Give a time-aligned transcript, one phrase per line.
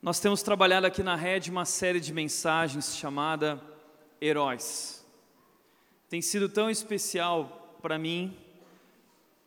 [0.00, 3.60] Nós temos trabalhado aqui na rede uma série de mensagens chamada
[4.22, 5.04] Heróis.
[6.08, 8.36] Tem sido tão especial para mim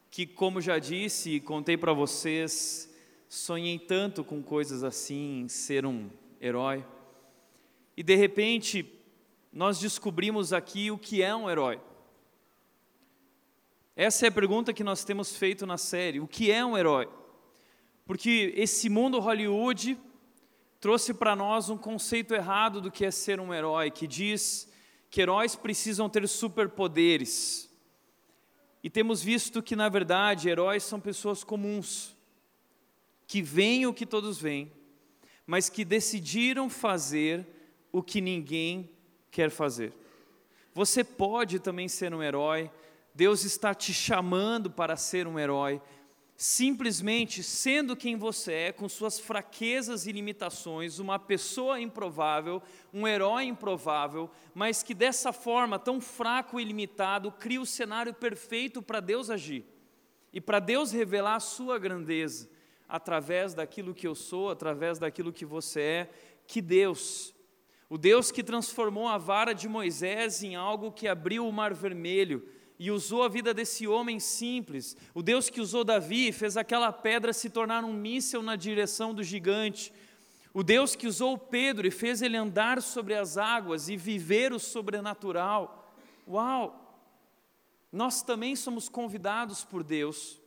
[0.09, 2.93] que, como já disse e contei para vocês,
[3.29, 6.09] sonhei tanto com coisas assim, ser um
[6.41, 6.85] herói.
[7.95, 8.85] E de repente,
[9.53, 11.79] nós descobrimos aqui o que é um herói.
[13.95, 17.07] Essa é a pergunta que nós temos feito na série: o que é um herói?
[18.05, 19.97] Porque esse mundo Hollywood
[20.81, 24.67] trouxe para nós um conceito errado do que é ser um herói, que diz
[25.11, 27.69] que heróis precisam ter superpoderes.
[28.83, 32.17] E temos visto que, na verdade, heróis são pessoas comuns,
[33.27, 34.71] que veem o que todos veem,
[35.45, 37.45] mas que decidiram fazer
[37.91, 38.89] o que ninguém
[39.29, 39.93] quer fazer.
[40.73, 42.71] Você pode também ser um herói,
[43.13, 45.79] Deus está te chamando para ser um herói,
[46.41, 53.43] simplesmente sendo quem você é, com suas fraquezas e limitações, uma pessoa improvável, um herói
[53.43, 59.29] improvável, mas que dessa forma, tão fraco e limitado, cria o cenário perfeito para Deus
[59.29, 59.63] agir
[60.33, 62.49] e para Deus revelar a sua grandeza
[62.89, 66.09] através daquilo que eu sou, através daquilo que você é.
[66.47, 67.35] Que Deus,
[67.87, 72.49] o Deus que transformou a vara de Moisés em algo que abriu o mar vermelho
[72.83, 77.31] e usou a vida desse homem simples, o Deus que usou Davi fez aquela pedra
[77.31, 79.93] se tornar um míssil na direção do gigante,
[80.51, 84.57] o Deus que usou Pedro e fez ele andar sobre as águas e viver o
[84.57, 85.93] sobrenatural.
[86.27, 87.05] Uau!
[87.91, 90.41] Nós também somos convidados por Deus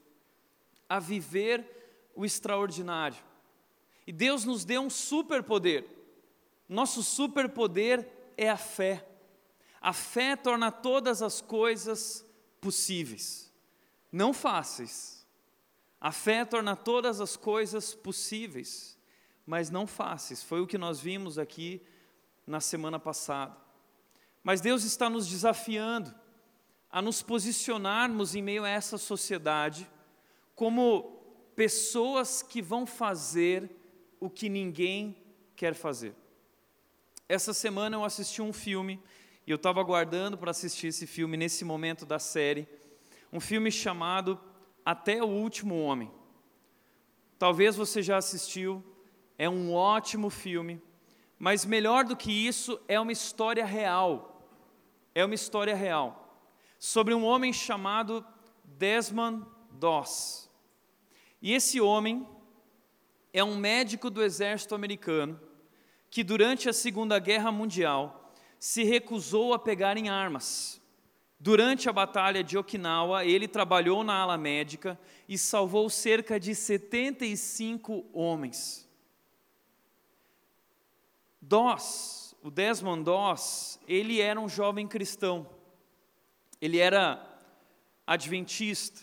[0.89, 3.23] a viver o extraordinário.
[4.09, 5.87] E Deus nos deu um superpoder.
[6.69, 9.07] Nosso superpoder é a fé.
[9.81, 12.24] A fé torna todas as coisas
[12.65, 13.53] possíveis,
[14.11, 15.27] não fáceis.
[16.01, 18.99] A fé torna todas as coisas possíveis,
[19.45, 20.43] mas não fáceis.
[20.43, 21.83] Foi o que nós vimos aqui
[22.47, 23.55] na semana passada.
[24.43, 26.15] Mas Deus está nos desafiando
[26.91, 29.91] a nos posicionarmos em meio a essa sociedade
[30.55, 31.23] como
[31.55, 33.71] pessoas que vão fazer
[34.19, 35.23] o que ninguém
[35.55, 36.15] quer fazer.
[37.29, 39.03] Essa semana eu assisti um filme
[39.47, 42.67] e eu estava aguardando para assistir esse filme nesse momento da série,
[43.33, 44.41] um filme chamado
[44.85, 46.11] Até o Último Homem.
[47.39, 48.83] Talvez você já assistiu,
[49.37, 50.81] é um ótimo filme,
[51.39, 54.49] mas melhor do que isso, é uma história real.
[55.15, 56.25] É uma história real
[56.79, 58.25] sobre um homem chamado
[58.63, 60.51] Desmond Doss.
[61.41, 62.29] E esse homem
[63.33, 65.41] é um médico do exército americano
[66.11, 68.24] que durante a Segunda Guerra Mundial
[68.65, 70.81] se recusou a pegar em armas.
[71.39, 74.99] Durante a Batalha de Okinawa, ele trabalhou na ala médica
[75.29, 78.89] e salvou cerca de 75 homens.
[81.43, 85.47] Doss, o Desmond Doss, ele era um jovem cristão.
[86.59, 87.23] Ele era
[88.07, 89.03] adventista.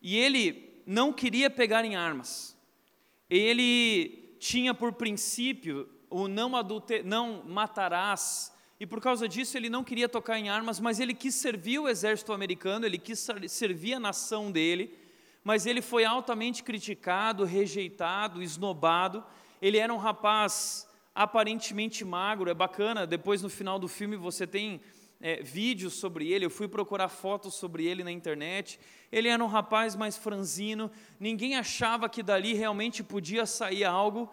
[0.00, 2.56] E ele não queria pegar em armas.
[3.28, 9.82] Ele tinha por princípio o não, adulter, não matarás, e por causa disso ele não
[9.82, 14.00] queria tocar em armas, mas ele quis servir o exército americano, ele quis servir a
[14.00, 14.94] nação dele,
[15.42, 19.24] mas ele foi altamente criticado, rejeitado, esnobado.
[19.62, 24.80] Ele era um rapaz aparentemente magro, é bacana, depois no final do filme você tem
[25.20, 28.78] é, vídeos sobre ele, eu fui procurar fotos sobre ele na internet.
[29.10, 34.30] Ele era um rapaz mais franzino, ninguém achava que dali realmente podia sair algo,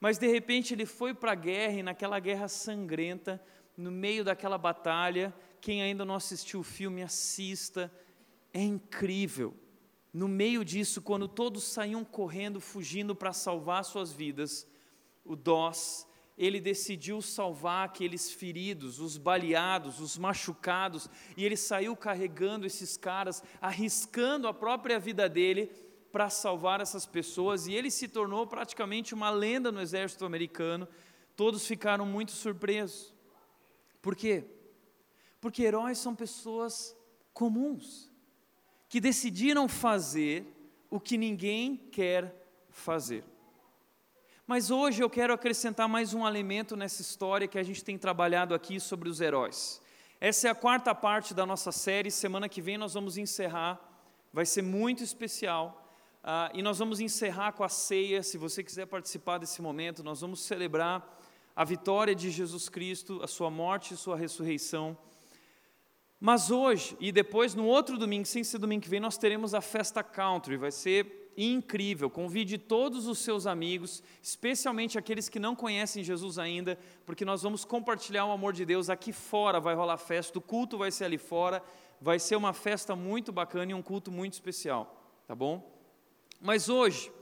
[0.00, 3.40] mas de repente ele foi para a guerra e naquela guerra sangrenta,
[3.76, 5.34] no meio daquela batalha.
[5.60, 7.92] Quem ainda não assistiu o filme, assista.
[8.52, 9.54] É incrível.
[10.12, 14.66] No meio disso, quando todos saíam correndo, fugindo para salvar suas vidas,
[15.24, 16.06] o Dós,
[16.36, 23.42] ele decidiu salvar aqueles feridos, os baleados, os machucados, e ele saiu carregando esses caras,
[23.60, 25.70] arriscando a própria vida dele
[26.10, 30.86] para salvar essas pessoas, e ele se tornou praticamente uma lenda no exército americano.
[31.34, 33.11] Todos ficaram muito surpresos.
[34.02, 34.44] Por quê?
[35.40, 36.96] Porque heróis são pessoas
[37.32, 38.10] comuns,
[38.88, 40.44] que decidiram fazer
[40.90, 43.24] o que ninguém quer fazer.
[44.46, 48.54] Mas hoje eu quero acrescentar mais um elemento nessa história que a gente tem trabalhado
[48.54, 49.80] aqui sobre os heróis.
[50.20, 52.10] Essa é a quarta parte da nossa série.
[52.10, 53.80] Semana que vem nós vamos encerrar.
[54.32, 55.88] Vai ser muito especial.
[56.22, 58.22] Uh, e nós vamos encerrar com a ceia.
[58.22, 61.18] Se você quiser participar desse momento, nós vamos celebrar
[61.54, 64.96] a vitória de Jesus Cristo, a sua morte e sua ressurreição.
[66.18, 69.60] Mas hoje, e depois no outro domingo, sem ser domingo que vem, nós teremos a
[69.60, 70.56] festa country.
[70.56, 72.08] Vai ser incrível.
[72.08, 77.64] Convide todos os seus amigos, especialmente aqueles que não conhecem Jesus ainda, porque nós vamos
[77.64, 79.58] compartilhar o amor de Deus aqui fora.
[79.58, 81.62] Vai rolar festa, o culto vai ser ali fora.
[82.00, 85.72] Vai ser uma festa muito bacana e um culto muito especial, tá bom?
[86.40, 87.12] Mas hoje,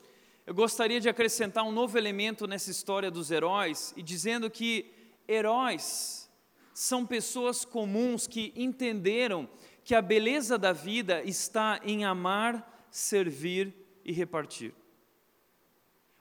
[0.50, 4.92] eu gostaria de acrescentar um novo elemento nessa história dos heróis e dizendo que
[5.28, 6.28] heróis
[6.74, 9.48] são pessoas comuns que entenderam
[9.84, 13.72] que a beleza da vida está em amar, servir
[14.04, 14.74] e repartir.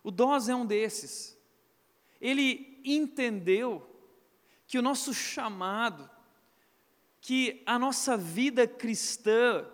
[0.03, 1.35] O Dós é um desses.
[2.21, 3.83] Ele entendeu
[4.67, 6.07] que o nosso chamado,
[7.19, 9.65] que a nossa vida cristã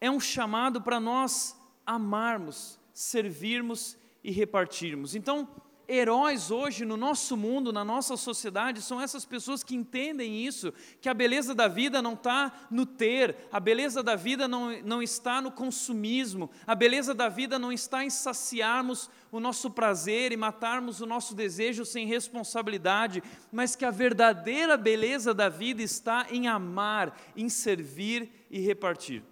[0.00, 5.14] é um chamado para nós amarmos, servirmos e repartirmos.
[5.14, 5.48] Então,
[5.88, 11.08] heróis hoje no nosso mundo, na nossa sociedade, são essas pessoas que entendem isso, que
[11.08, 15.40] a beleza da vida não está no ter, a beleza da vida não, não está
[15.40, 21.00] no consumismo, a beleza da vida não está em saciarmos o nosso prazer e matarmos
[21.00, 23.22] o nosso desejo sem responsabilidade,
[23.52, 29.22] mas que a verdadeira beleza da vida está em amar, em servir e repartir.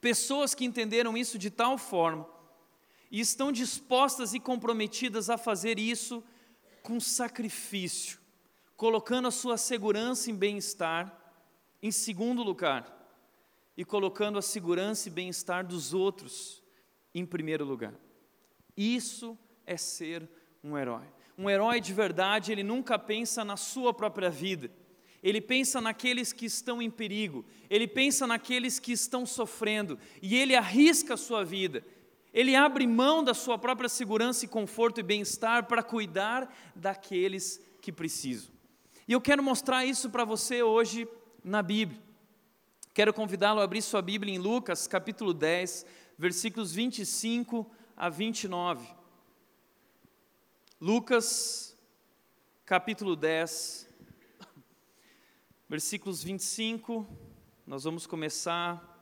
[0.00, 2.32] Pessoas que entenderam isso de tal forma
[3.14, 6.20] e estão dispostas e comprometidas a fazer isso
[6.82, 8.18] com sacrifício,
[8.76, 11.16] colocando a sua segurança e bem-estar
[11.80, 12.92] em segundo lugar
[13.76, 16.60] e colocando a segurança e bem-estar dos outros
[17.14, 17.94] em primeiro lugar.
[18.76, 20.28] Isso é ser
[20.64, 21.06] um herói.
[21.38, 24.72] Um herói de verdade, ele nunca pensa na sua própria vida.
[25.22, 30.54] Ele pensa naqueles que estão em perigo, ele pensa naqueles que estão sofrendo, e ele
[30.54, 31.82] arrisca a sua vida,
[32.34, 37.92] ele abre mão da sua própria segurança e conforto e bem-estar para cuidar daqueles que
[37.92, 38.52] precisam.
[39.06, 41.06] E eu quero mostrar isso para você hoje
[41.44, 42.02] na Bíblia.
[42.92, 45.86] Quero convidá-lo a abrir sua Bíblia em Lucas, capítulo 10,
[46.18, 48.84] versículos 25 a 29.
[50.80, 51.76] Lucas,
[52.66, 53.88] capítulo 10,
[55.68, 57.06] versículos 25,
[57.64, 58.93] nós vamos começar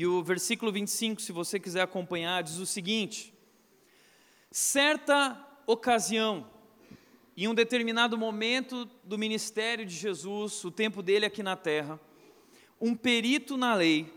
[0.00, 3.34] e o versículo 25, se você quiser acompanhar, diz o seguinte:
[4.50, 6.46] Certa ocasião,
[7.36, 12.00] em um determinado momento do ministério de Jesus, o tempo dele aqui na terra,
[12.80, 14.10] um perito na lei,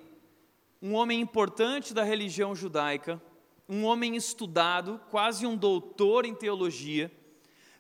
[0.81, 3.21] um homem importante da religião judaica,
[3.67, 7.11] um homem estudado, quase um doutor em teologia,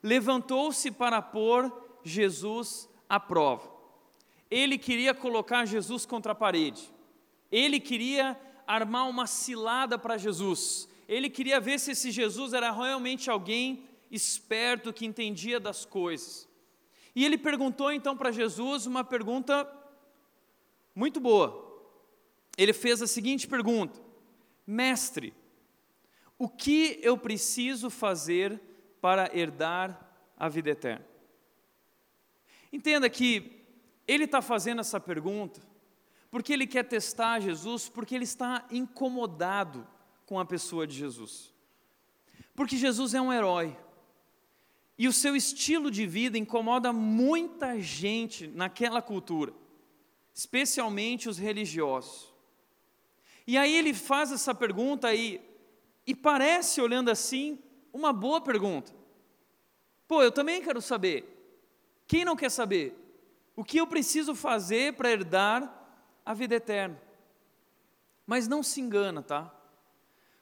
[0.03, 1.71] levantou-se para pôr
[2.03, 3.71] Jesus à prova.
[4.51, 6.92] Ele queria colocar Jesus contra a parede.
[7.53, 8.35] Ele queria
[8.65, 10.89] armar uma cilada para Jesus.
[11.07, 16.49] Ele queria ver se esse Jesus era realmente alguém esperto que entendia das coisas.
[17.15, 19.71] E ele perguntou então para Jesus uma pergunta
[20.95, 21.71] muito boa.
[22.57, 24.01] Ele fez a seguinte pergunta:
[24.65, 25.31] Mestre,
[26.39, 28.59] o que eu preciso fazer
[28.99, 31.05] para herdar a vida eterna?
[32.71, 33.61] Entenda que
[34.07, 35.61] ele está fazendo essa pergunta
[36.33, 39.87] porque ele quer testar Jesus, porque ele está incomodado
[40.25, 41.53] com a pessoa de Jesus.
[42.55, 43.77] Porque Jesus é um herói.
[44.97, 49.53] E o seu estilo de vida incomoda muita gente naquela cultura,
[50.33, 52.33] especialmente os religiosos.
[53.45, 55.39] E aí ele faz essa pergunta aí,
[56.03, 57.59] e parece, olhando assim,
[57.93, 58.91] uma boa pergunta.
[60.07, 61.29] Pô, eu também quero saber.
[62.07, 62.95] Quem não quer saber?
[63.55, 65.81] O que eu preciso fazer para herdar
[66.25, 66.99] a vida eterna.
[68.25, 69.53] Mas não se engana, tá?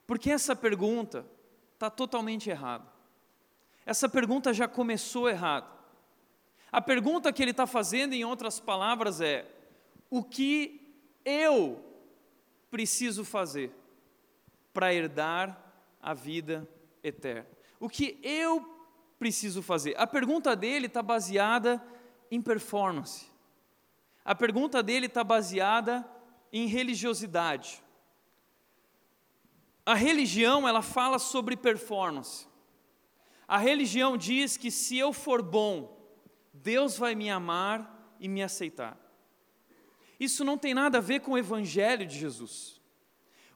[0.06, 1.26] Porque essa pergunta
[1.74, 2.86] está totalmente errada.
[3.86, 5.68] Essa pergunta já começou errada.
[6.72, 9.50] A pergunta que ele está fazendo, em outras palavras, é:
[10.10, 10.96] o que
[11.26, 11.84] eu
[12.70, 13.72] preciso fazer
[14.74, 15.60] para herdar
[16.02, 16.68] a vida
[17.04, 17.48] eterna?
[17.80, 18.64] O que eu
[19.18, 19.96] preciso fazer?
[19.98, 21.84] A pergunta dele está baseada
[22.30, 23.31] em performance.
[24.24, 26.06] A pergunta dele está baseada
[26.54, 27.84] em religiosidade.
[29.86, 32.48] A religião, ela fala sobre performance.
[33.48, 36.00] A religião diz que se eu for bom,
[36.54, 38.98] Deus vai me amar e me aceitar.
[40.20, 42.80] Isso não tem nada a ver com o Evangelho de Jesus.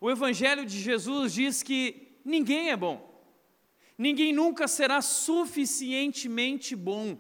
[0.02, 3.24] O Evangelho de Jesus diz que ninguém é bom,
[3.98, 7.18] ninguém nunca será suficientemente bom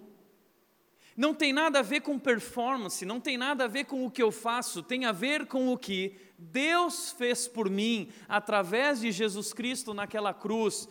[1.15, 4.21] não tem nada a ver com performance, não tem nada a ver com o que
[4.21, 9.53] eu faço, tem a ver com o que Deus fez por mim através de Jesus
[9.53, 10.89] Cristo naquela cruz.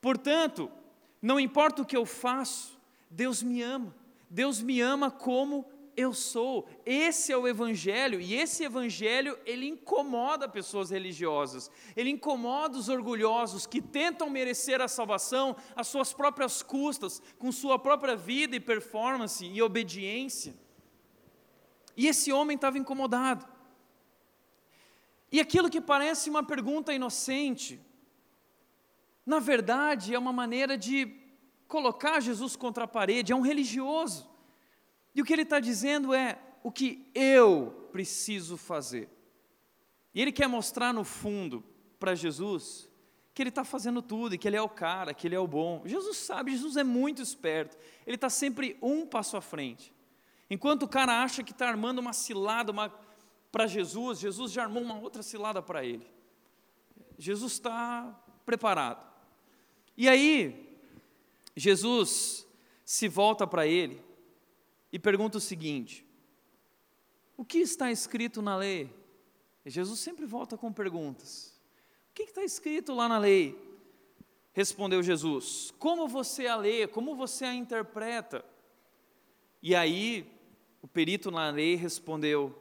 [0.00, 0.70] Portanto,
[1.22, 2.78] não importa o que eu faço,
[3.10, 3.94] Deus me ama.
[4.28, 5.64] Deus me ama como
[5.98, 6.68] eu sou.
[6.86, 11.68] Esse é o evangelho e esse evangelho ele incomoda pessoas religiosas.
[11.96, 17.80] Ele incomoda os orgulhosos que tentam merecer a salvação às suas próprias custas, com sua
[17.80, 20.54] própria vida e performance e obediência.
[21.96, 23.44] E esse homem estava incomodado.
[25.32, 27.80] E aquilo que parece uma pergunta inocente,
[29.26, 31.12] na verdade é uma maneira de
[31.66, 34.37] colocar Jesus contra a parede, é um religioso.
[35.14, 39.08] E o que ele está dizendo é o que eu preciso fazer.
[40.14, 41.64] E ele quer mostrar no fundo
[41.98, 42.88] para Jesus
[43.34, 45.46] que ele está fazendo tudo e que ele é o cara, que ele é o
[45.46, 45.82] bom.
[45.84, 47.78] Jesus sabe, Jesus é muito esperto.
[48.04, 49.94] Ele está sempre um passo à frente.
[50.50, 52.72] Enquanto o cara acha que está armando uma cilada
[53.52, 56.04] para Jesus, Jesus já armou uma outra cilada para ele.
[57.16, 59.06] Jesus está preparado.
[59.96, 60.76] E aí,
[61.54, 62.46] Jesus
[62.84, 64.07] se volta para ele
[64.92, 66.06] e pergunta o seguinte:
[67.36, 68.90] O que está escrito na lei?
[69.64, 71.60] E Jesus sempre volta com perguntas.
[72.10, 73.56] O que está escrito lá na lei?
[74.52, 76.86] Respondeu Jesus: Como você a lê?
[76.86, 78.44] Como você a interpreta?
[79.62, 80.30] E aí,
[80.80, 82.56] o perito na lei respondeu: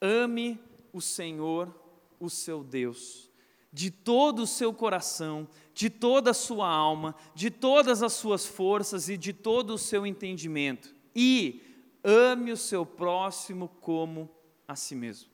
[0.00, 0.60] Ame
[0.92, 1.74] o Senhor,
[2.20, 3.30] o seu Deus,
[3.72, 9.08] de todo o seu coração, de toda a sua alma, de todas as suas forças
[9.08, 11.62] e de todo o seu entendimento e
[12.04, 14.30] ame o seu próximo como
[14.68, 15.30] a si mesmo.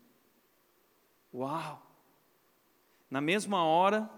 [1.34, 1.84] Uau!
[3.10, 4.08] Na mesma hora,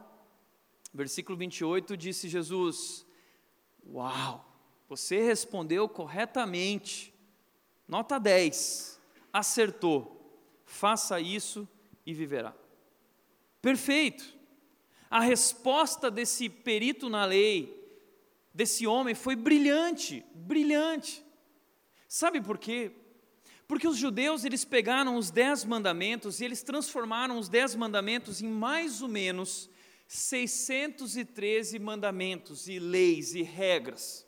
[0.92, 3.06] versículo 28, disse Jesus:
[3.86, 4.44] Uau!
[4.90, 7.14] Você respondeu corretamente.
[7.88, 9.00] Nota 10.
[9.32, 10.10] Acertou.
[10.66, 11.66] Faça isso
[12.04, 12.54] e viverá.
[13.62, 14.38] Perfeito.
[15.10, 17.72] A resposta desse perito na lei,
[18.52, 21.24] desse homem, foi brilhante, brilhante.
[22.14, 22.92] Sabe por quê?
[23.66, 28.46] Porque os judeus eles pegaram os dez mandamentos e eles transformaram os dez mandamentos em
[28.46, 29.68] mais ou menos
[30.06, 34.24] 613 mandamentos e leis e regras.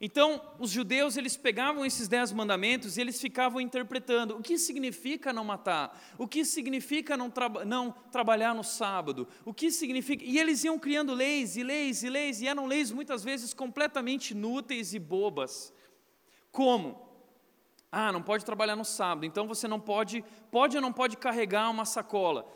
[0.00, 5.32] Então, os judeus eles pegavam esses dez mandamentos e eles ficavam interpretando o que significa
[5.32, 10.24] não matar, o que significa não, tra não trabalhar no sábado, o que significa.
[10.24, 14.30] E eles iam criando leis e leis e leis, e eram leis muitas vezes completamente
[14.30, 15.74] inúteis e bobas.
[16.52, 17.00] Como?
[17.90, 21.70] Ah, não pode trabalhar no sábado, então você não pode, pode ou não pode carregar
[21.70, 22.46] uma sacola?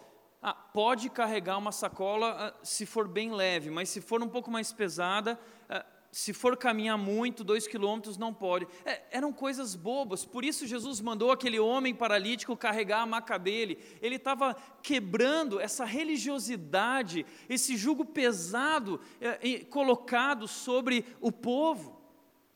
[0.41, 4.51] Ah, pode carregar uma sacola ah, se for bem leve, mas se for um pouco
[4.51, 5.39] mais pesada,
[5.69, 8.67] ah, se for caminhar muito, dois quilômetros, não pode.
[8.85, 13.79] É, eram coisas bobas, por isso Jesus mandou aquele homem paralítico carregar a maca dele.
[14.01, 21.96] Ele estava quebrando essa religiosidade, esse jugo pesado é, colocado sobre o povo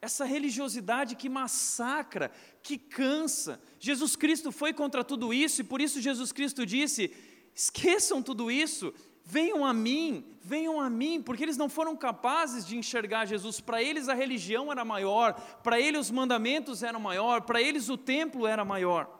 [0.01, 2.31] essa religiosidade que massacra,
[2.63, 3.61] que cansa.
[3.79, 7.15] Jesus Cristo foi contra tudo isso e por isso Jesus Cristo disse:
[7.53, 8.91] esqueçam tudo isso,
[9.23, 13.61] venham a mim, venham a mim, porque eles não foram capazes de enxergar Jesus.
[13.61, 17.97] Para eles a religião era maior, para eles os mandamentos eram maior, para eles o
[17.97, 19.19] templo era maior.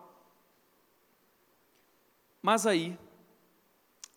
[2.42, 2.98] Mas aí,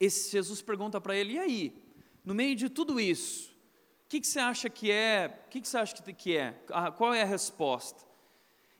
[0.00, 1.83] esse Jesus pergunta para ele: e aí,
[2.25, 3.53] no meio de tudo isso,
[4.14, 5.42] que, que você acha que é?
[5.47, 6.62] O que, que você acha que é?
[6.71, 8.04] Ah, qual é a resposta?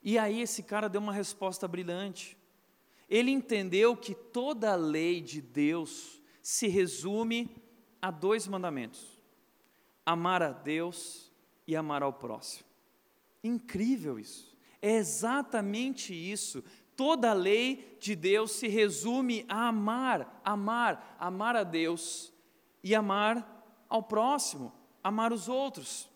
[0.01, 2.39] E aí esse cara deu uma resposta brilhante.
[3.09, 7.51] Ele entendeu que toda a lei de Deus se resume
[8.01, 9.21] a dois mandamentos:
[10.07, 11.33] amar a Deus
[11.67, 12.69] e amar ao próximo.
[13.43, 14.57] Incrível isso.
[14.81, 16.63] É exatamente isso.
[16.95, 22.33] Toda a lei de Deus se resume a amar, amar, amar a Deus
[22.85, 26.09] e amar ao próximo amar os outros.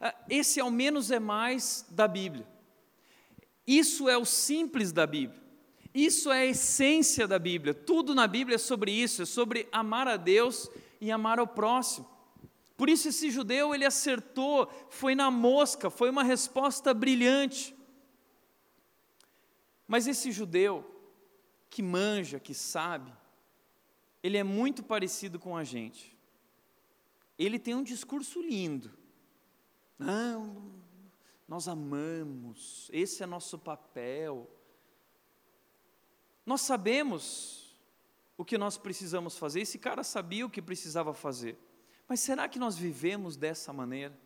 [0.00, 2.46] Ah, esse, ao menos, é mais da Bíblia.
[3.66, 5.42] Isso é o simples da Bíblia.
[5.92, 7.74] Isso é a essência da Bíblia.
[7.74, 12.08] Tudo na Bíblia é sobre isso, é sobre amar a Deus e amar ao próximo.
[12.76, 17.74] Por isso esse judeu, ele acertou, foi na mosca, foi uma resposta brilhante.
[19.86, 20.84] Mas esse judeu
[21.70, 23.12] que manja, que sabe,
[24.22, 26.13] ele é muito parecido com a gente
[27.38, 28.90] ele tem um discurso lindo.
[29.98, 30.72] Não,
[31.48, 34.50] nós amamos, esse é nosso papel.
[36.44, 37.76] Nós sabemos
[38.36, 41.58] o que nós precisamos fazer, esse cara sabia o que precisava fazer.
[42.08, 44.18] Mas será que nós vivemos dessa maneira?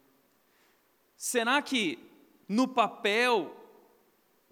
[1.16, 1.98] Será que
[2.48, 3.54] no papel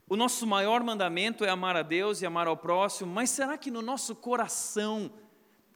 [0.09, 3.73] o nosso maior mandamento é amar a Deus e amar ao próximo, mas será que
[3.73, 5.11] no nosso coração,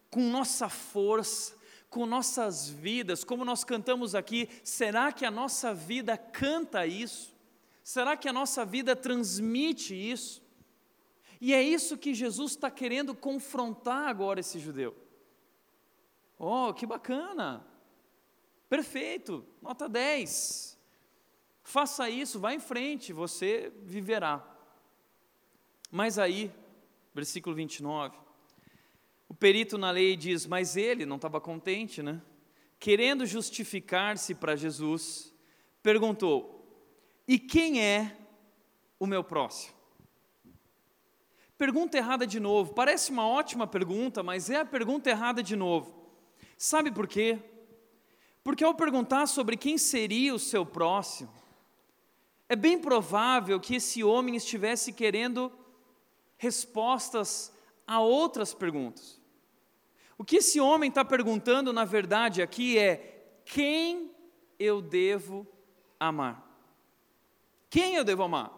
[0.08, 1.56] com nossa força,
[1.90, 7.37] com nossas vidas, como nós cantamos aqui, será que a nossa vida canta isso?
[7.82, 10.40] Será que a nossa vida transmite isso?
[11.40, 14.97] E é isso que Jesus está querendo confrontar agora esse judeu.
[16.38, 17.66] Oh, que bacana!
[18.68, 20.78] Perfeito, nota 10.
[21.64, 24.47] Faça isso, vá em frente, você viverá.
[25.90, 26.52] Mas aí,
[27.12, 28.16] versículo 29,
[29.30, 32.20] o perito na lei diz: Mas ele não estava contente, né?
[32.80, 35.32] Querendo justificar-se para Jesus,
[35.80, 36.68] perguntou:
[37.28, 38.16] E quem é
[38.99, 39.72] o meu próximo?
[41.56, 42.75] Pergunta errada de novo.
[42.75, 46.10] Parece uma ótima pergunta, mas é a pergunta errada de novo.
[46.58, 47.38] Sabe por quê?
[48.42, 51.32] Porque ao perguntar sobre quem seria o seu próximo,
[52.49, 55.52] é bem provável que esse homem estivesse querendo
[56.37, 57.52] respostas
[57.87, 59.20] a outras perguntas.
[60.21, 64.15] O que esse homem está perguntando, na verdade, aqui é: quem
[64.59, 65.47] eu devo
[65.99, 66.47] amar?
[67.71, 68.53] Quem eu devo amar?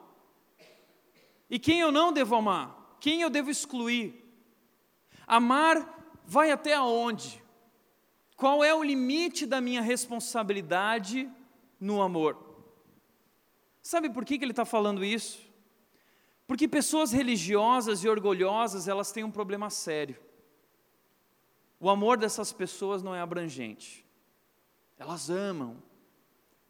[1.49, 2.97] E quem eu não devo amar?
[2.99, 4.28] Quem eu devo excluir?
[5.25, 7.40] Amar vai até aonde?
[8.35, 11.31] Qual é o limite da minha responsabilidade
[11.78, 12.66] no amor?
[13.81, 15.40] Sabe por que, que ele está falando isso?
[16.45, 20.31] Porque pessoas religiosas e orgulhosas, elas têm um problema sério.
[21.82, 24.06] O amor dessas pessoas não é abrangente.
[24.96, 25.82] Elas amam,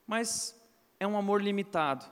[0.06, 0.58] mas
[0.98, 2.06] é um amor limitado.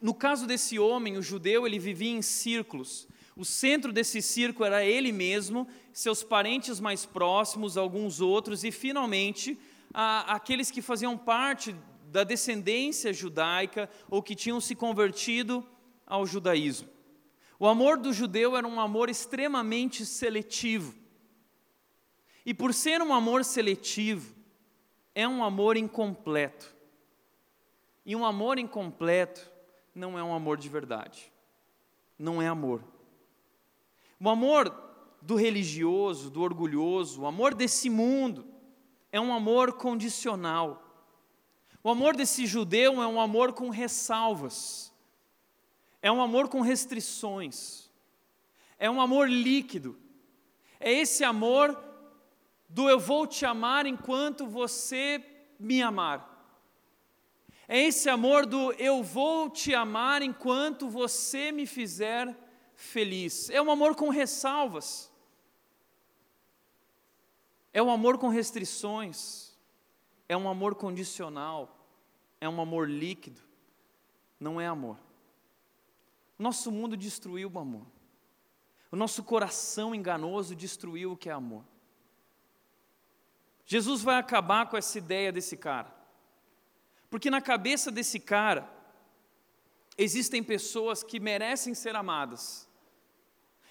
[0.00, 3.08] No caso desse homem, o judeu, ele vivia em círculos.
[3.36, 9.58] O centro desse círculo era ele mesmo, seus parentes mais próximos, alguns outros, e finalmente
[9.92, 15.66] a, aqueles que faziam parte da descendência judaica ou que tinham se convertido
[16.06, 16.88] ao judaísmo.
[17.58, 21.01] O amor do judeu era um amor extremamente seletivo.
[22.44, 24.34] E por ser um amor seletivo,
[25.14, 26.74] é um amor incompleto.
[28.04, 29.50] E um amor incompleto
[29.94, 31.32] não é um amor de verdade.
[32.18, 32.82] Não é amor.
[34.18, 34.74] O amor
[35.20, 38.44] do religioso, do orgulhoso, o amor desse mundo,
[39.12, 40.82] é um amor condicional.
[41.84, 44.92] O amor desse judeu é um amor com ressalvas.
[46.00, 47.90] É um amor com restrições.
[48.78, 49.96] É um amor líquido.
[50.80, 51.91] É esse amor
[52.72, 55.22] do eu vou te amar enquanto você
[55.58, 56.30] me amar.
[57.68, 62.34] É esse amor do eu vou te amar enquanto você me fizer
[62.74, 63.50] feliz.
[63.50, 65.12] É um amor com ressalvas.
[67.74, 69.54] É um amor com restrições.
[70.26, 71.86] É um amor condicional.
[72.40, 73.40] É um amor líquido.
[74.40, 74.98] Não é amor.
[76.38, 77.86] Nosso mundo destruiu o amor.
[78.90, 81.64] O nosso coração enganoso destruiu o que é amor.
[83.64, 85.92] Jesus vai acabar com essa ideia desse cara.
[87.10, 88.68] Porque na cabeça desse cara
[89.96, 92.68] existem pessoas que merecem ser amadas.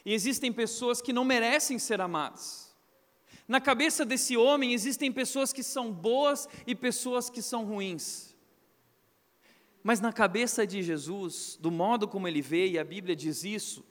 [0.06, 2.71] E existem pessoas que não merecem ser amadas.
[3.47, 8.36] Na cabeça desse homem existem pessoas que são boas e pessoas que são ruins.
[9.84, 13.84] Mas na cabeça de Jesus, do modo como ele vê, e a Bíblia diz isso,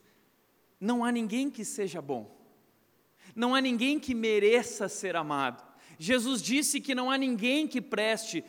[0.80, 2.38] não há ninguém que seja bom,
[3.34, 5.69] não há ninguém que mereça ser amado.
[6.02, 8.42] Jesus disse que não há ninguém que preste,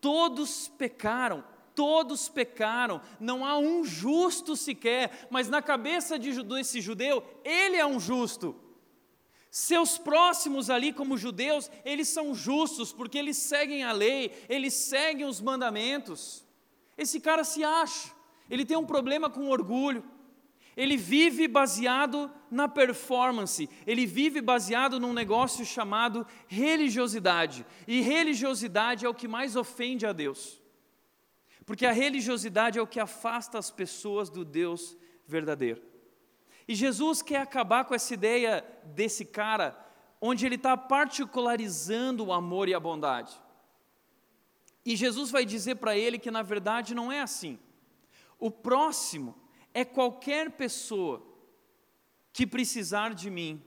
[0.00, 1.42] todos pecaram,
[1.74, 7.84] todos pecaram, não há um justo sequer, mas na cabeça de, desse judeu, ele é
[7.84, 8.54] um justo.
[9.50, 15.26] Seus próximos ali, como judeus, eles são justos, porque eles seguem a lei, eles seguem
[15.26, 16.46] os mandamentos.
[16.96, 18.12] Esse cara se acha,
[18.48, 20.04] ele tem um problema com orgulho,
[20.76, 29.08] ele vive baseado na performance, ele vive baseado num negócio chamado religiosidade, e religiosidade é
[29.08, 30.60] o que mais ofende a Deus,
[31.66, 35.82] porque a religiosidade é o que afasta as pessoas do Deus verdadeiro.
[36.66, 39.78] E Jesus quer acabar com essa ideia desse cara,
[40.20, 43.40] onde ele está particularizando o amor e a bondade.
[44.84, 47.58] E Jesus vai dizer para ele que na verdade não é assim.
[48.38, 49.41] O próximo
[49.74, 51.22] é qualquer pessoa
[52.32, 53.62] que precisar de mim,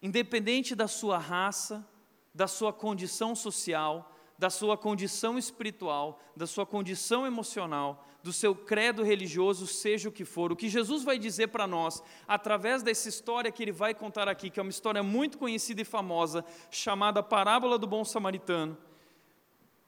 [0.00, 1.86] independente da sua raça,
[2.34, 9.02] da sua condição social, da sua condição espiritual, da sua condição emocional, do seu credo
[9.02, 10.52] religioso, seja o que for.
[10.52, 14.50] O que Jesus vai dizer para nós, através dessa história que ele vai contar aqui,
[14.50, 18.76] que é uma história muito conhecida e famosa, chamada Parábola do Bom Samaritano,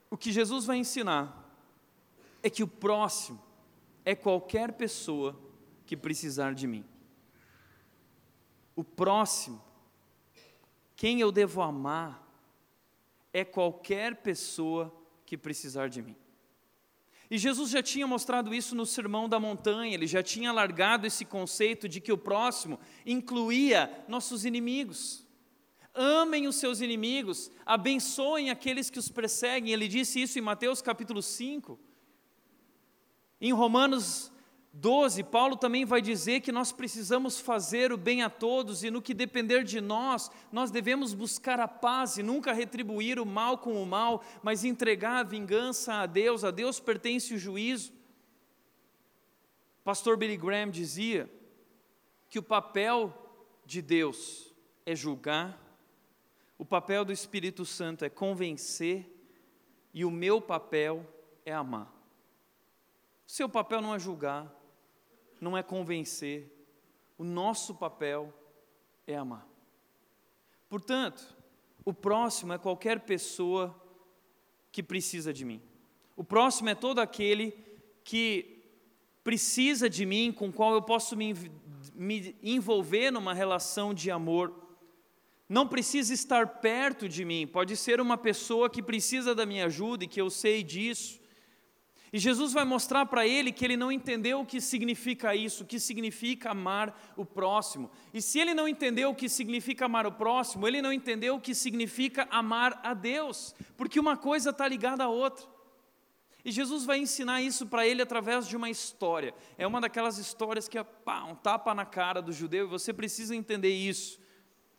[0.09, 1.49] o que Jesus vai ensinar
[2.43, 3.41] é que o próximo
[4.03, 5.39] é qualquer pessoa
[5.85, 6.85] que precisar de mim.
[8.75, 9.61] O próximo,
[10.95, 12.27] quem eu devo amar,
[13.33, 14.93] é qualquer pessoa
[15.25, 16.15] que precisar de mim.
[17.29, 21.23] E Jesus já tinha mostrado isso no Sermão da Montanha, ele já tinha largado esse
[21.23, 25.25] conceito de que o próximo incluía nossos inimigos.
[25.93, 29.71] Amem os seus inimigos, abençoem aqueles que os perseguem.
[29.71, 31.79] Ele disse isso em Mateus capítulo 5.
[33.41, 34.31] Em Romanos
[34.73, 39.01] 12, Paulo também vai dizer que nós precisamos fazer o bem a todos e no
[39.01, 43.81] que depender de nós, nós devemos buscar a paz e nunca retribuir o mal com
[43.81, 47.91] o mal, mas entregar a vingança a Deus, a Deus pertence o juízo.
[49.83, 51.29] Pastor Billy Graham dizia
[52.29, 53.13] que o papel
[53.65, 54.53] de Deus
[54.85, 55.59] é julgar,
[56.57, 59.11] o papel do Espírito Santo é convencer
[59.93, 61.05] e o meu papel
[61.43, 62.00] é amar.
[63.31, 64.53] Seu papel não é julgar,
[65.39, 66.51] não é convencer,
[67.17, 68.33] o nosso papel
[69.07, 69.47] é amar.
[70.67, 71.23] Portanto,
[71.85, 73.73] o próximo é qualquer pessoa
[74.69, 75.61] que precisa de mim.
[76.13, 77.57] O próximo é todo aquele
[78.03, 78.65] que
[79.23, 81.33] precisa de mim, com o qual eu posso me,
[81.95, 84.53] me envolver numa relação de amor.
[85.47, 90.03] Não precisa estar perto de mim, pode ser uma pessoa que precisa da minha ajuda
[90.03, 91.20] e que eu sei disso.
[92.13, 95.65] E Jesus vai mostrar para ele que ele não entendeu o que significa isso, o
[95.65, 97.89] que significa amar o próximo.
[98.13, 101.39] E se ele não entendeu o que significa amar o próximo, ele não entendeu o
[101.39, 105.47] que significa amar a Deus, porque uma coisa está ligada à outra.
[106.43, 109.33] E Jesus vai ensinar isso para ele através de uma história.
[109.57, 112.91] É uma daquelas histórias que é pá, um tapa na cara do judeu, e você
[112.91, 114.19] precisa entender isso.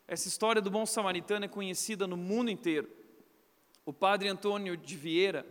[0.06, 2.90] Essa história do bom samaritano é conhecida no mundo inteiro.
[3.86, 5.46] O padre Antônio de Vieira,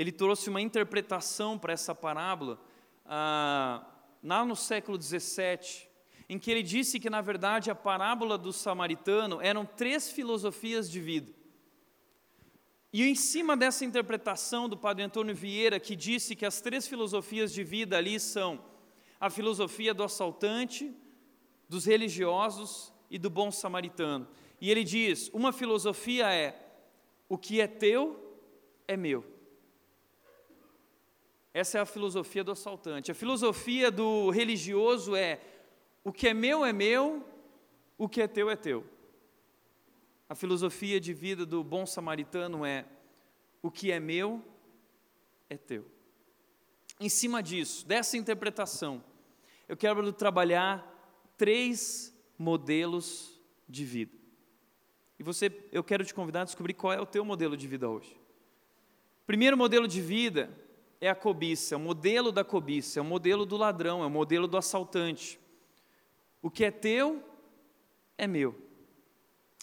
[0.00, 2.58] ele trouxe uma interpretação para essa parábola
[3.04, 3.84] ah,
[4.24, 5.86] lá no século 17,
[6.26, 10.98] em que ele disse que, na verdade, a parábola do samaritano eram três filosofias de
[10.98, 11.30] vida.
[12.90, 17.52] E em cima dessa interpretação do padre Antônio Vieira, que disse que as três filosofias
[17.52, 18.58] de vida ali são
[19.20, 20.96] a filosofia do assaltante,
[21.68, 24.26] dos religiosos e do bom samaritano.
[24.62, 26.58] E ele diz: uma filosofia é
[27.28, 28.38] o que é teu
[28.88, 29.39] é meu.
[31.52, 33.10] Essa é a filosofia do assaltante.
[33.10, 35.40] A filosofia do religioso é:
[36.04, 37.24] o que é meu é meu,
[37.98, 38.86] o que é teu é teu.
[40.28, 42.86] A filosofia de vida do bom samaritano é:
[43.60, 44.42] o que é meu
[45.48, 45.84] é teu.
[47.00, 49.02] Em cima disso, dessa interpretação,
[49.68, 50.86] eu quero trabalhar
[51.36, 54.16] três modelos de vida.
[55.18, 57.88] E você, eu quero te convidar a descobrir qual é o teu modelo de vida
[57.88, 58.18] hoje.
[59.26, 60.50] Primeiro modelo de vida
[61.00, 64.10] é a cobiça, é o modelo da cobiça, é o modelo do ladrão, é o
[64.10, 65.40] modelo do assaltante.
[66.42, 67.22] O que é teu
[68.18, 68.54] é meu.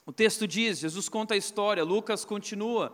[0.05, 2.93] O texto diz, Jesus conta a história, Lucas continua.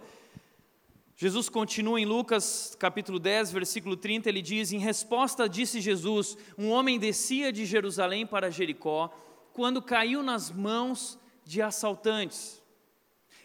[1.15, 6.69] Jesus continua em Lucas capítulo 10, versículo 30, ele diz: Em resposta disse Jesus: Um
[6.69, 9.13] homem descia de Jerusalém para Jericó,
[9.53, 12.61] quando caiu nas mãos de assaltantes.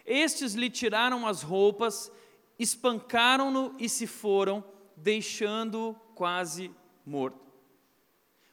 [0.04, 2.10] Estes lhe tiraram as roupas,
[2.58, 4.64] espancaram-no e se foram
[5.02, 6.70] deixando quase
[7.04, 7.48] morto.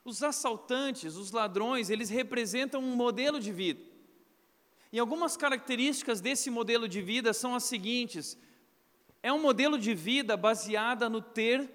[0.04, 3.82] Os assaltantes, os ladrões, eles representam um modelo de vida.
[4.92, 8.38] E algumas características desse modelo de vida são as seguintes:
[9.22, 11.70] é um modelo de vida baseada no ter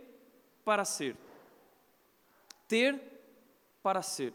[0.65, 1.17] para ser.
[2.69, 3.01] Ter
[3.83, 4.33] para ser.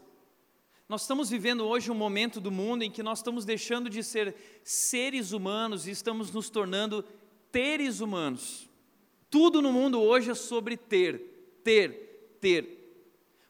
[0.88, 4.36] Nós estamos vivendo hoje um momento do mundo em que nós estamos deixando de ser
[4.62, 7.02] seres humanos e estamos nos tornando
[7.50, 8.68] teres humanos.
[9.30, 12.76] Tudo no mundo hoje é sobre ter, ter, ter.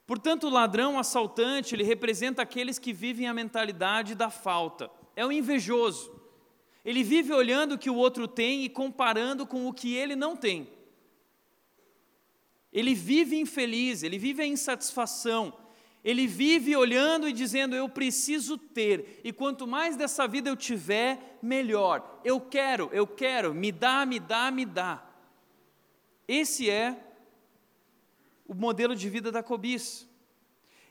[0.06, 4.90] Portanto, o ladrão, o assaltante, ele representa aqueles que vivem a mentalidade da falta.
[5.14, 6.14] É o invejoso.
[6.84, 10.36] Ele vive olhando o que o outro tem e comparando com o que ele não
[10.36, 10.68] tem.
[12.72, 15.52] Ele vive infeliz, ele vive a insatisfação.
[16.04, 21.38] Ele vive olhando e dizendo: Eu preciso ter, e quanto mais dessa vida eu tiver,
[21.42, 22.20] melhor.
[22.24, 25.05] Eu quero, eu quero, me dá, me dá, me dá.
[26.28, 27.06] Esse é
[28.46, 30.06] o modelo de vida da cobiça.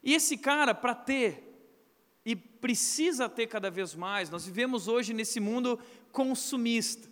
[0.04, 1.44] E esse cara, para ter,
[2.26, 5.80] e precisa ter cada vez mais, nós vivemos hoje nesse mundo
[6.12, 7.10] consumista,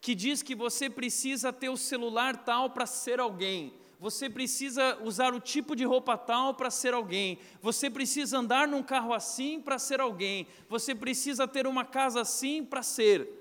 [0.00, 5.32] que diz que você precisa ter o celular tal para ser alguém, você precisa usar
[5.32, 9.78] o tipo de roupa tal para ser alguém, você precisa andar num carro assim para
[9.78, 13.40] ser alguém, você precisa ter uma casa assim para ser.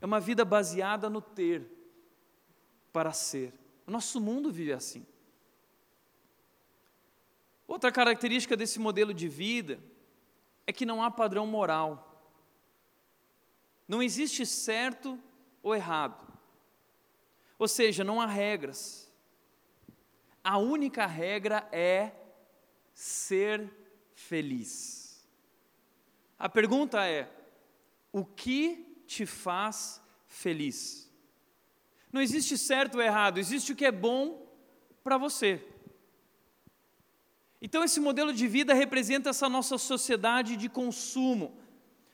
[0.00, 1.81] É uma vida baseada no ter
[2.92, 3.54] para ser.
[3.86, 5.06] O nosso mundo vive assim.
[7.66, 9.82] Outra característica desse modelo de vida
[10.66, 12.08] é que não há padrão moral.
[13.88, 15.18] Não existe certo
[15.62, 16.32] ou errado.
[17.58, 19.10] Ou seja, não há regras.
[20.42, 22.12] A única regra é
[22.92, 23.72] ser
[24.14, 25.26] feliz.
[26.38, 27.30] A pergunta é:
[28.12, 31.11] o que te faz feliz?
[32.12, 34.46] Não existe certo ou errado, existe o que é bom
[35.02, 35.64] para você.
[37.60, 41.56] Então, esse modelo de vida representa essa nossa sociedade de consumo,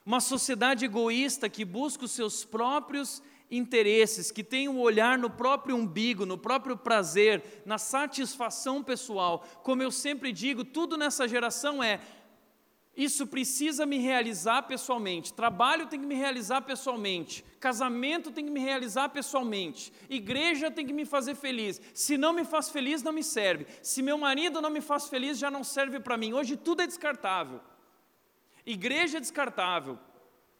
[0.04, 5.74] uma sociedade egoísta que busca os seus próprios interesses, que tem um olhar no próprio
[5.74, 9.44] umbigo, no próprio prazer, na satisfação pessoal.
[9.62, 12.00] Como eu sempre digo, tudo nessa geração é
[12.98, 15.32] isso precisa me realizar pessoalmente.
[15.32, 17.44] Trabalho tem que me realizar pessoalmente.
[17.60, 19.92] Casamento tem que me realizar pessoalmente.
[20.10, 21.80] Igreja tem que me fazer feliz.
[21.94, 23.68] Se não me faz feliz, não me serve.
[23.84, 26.32] Se meu marido não me faz feliz, já não serve para mim.
[26.32, 27.60] Hoje tudo é descartável.
[28.66, 29.96] Igreja é descartável.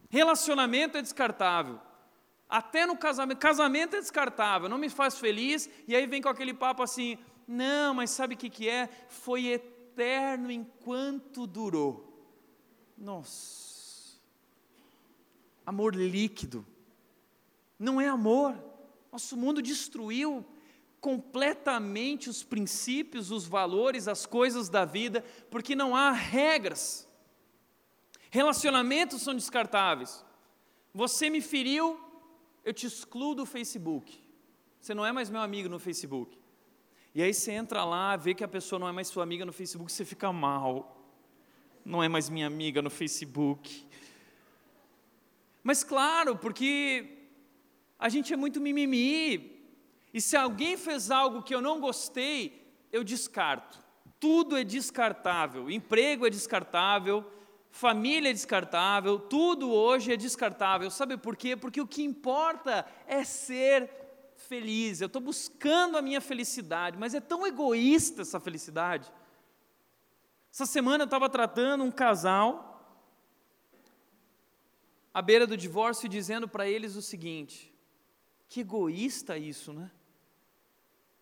[0.08, 1.80] Relacionamento é descartável.
[2.48, 3.38] Até no casamento.
[3.38, 4.68] Casamento é descartável.
[4.68, 5.68] Não me faz feliz.
[5.88, 8.88] E aí vem com aquele papo assim: não, mas sabe o que, que é?
[9.08, 12.07] Foi eterno enquanto durou.
[12.98, 14.18] Nossa.
[15.64, 16.66] Amor líquido.
[17.78, 18.58] Não é amor.
[19.12, 20.44] Nosso mundo destruiu
[21.00, 27.08] completamente os princípios, os valores, as coisas da vida, porque não há regras.
[28.30, 30.24] Relacionamentos são descartáveis.
[30.92, 32.00] Você me feriu,
[32.64, 34.22] eu te excluo do Facebook.
[34.80, 36.36] Você não é mais meu amigo no Facebook.
[37.14, 39.52] E aí você entra lá, vê que a pessoa não é mais sua amiga no
[39.52, 40.97] Facebook, você fica mal
[41.84, 43.86] não é mais minha amiga no Facebook.
[45.62, 47.18] Mas claro, porque
[47.98, 49.58] a gente é muito mimimi.
[50.12, 53.78] E se alguém fez algo que eu não gostei, eu descarto.
[54.18, 55.70] Tudo é descartável.
[55.70, 57.30] Emprego é descartável,
[57.70, 60.90] família é descartável, tudo hoje é descartável.
[60.90, 61.56] Sabe por quê?
[61.56, 63.90] Porque o que importa é ser
[64.34, 65.00] feliz.
[65.00, 69.12] Eu estou buscando a minha felicidade, mas é tão egoísta essa felicidade.
[70.52, 72.68] Essa semana eu estava tratando um casal
[75.12, 77.72] à beira do divórcio e dizendo para eles o seguinte:
[78.48, 79.90] que egoísta isso, né?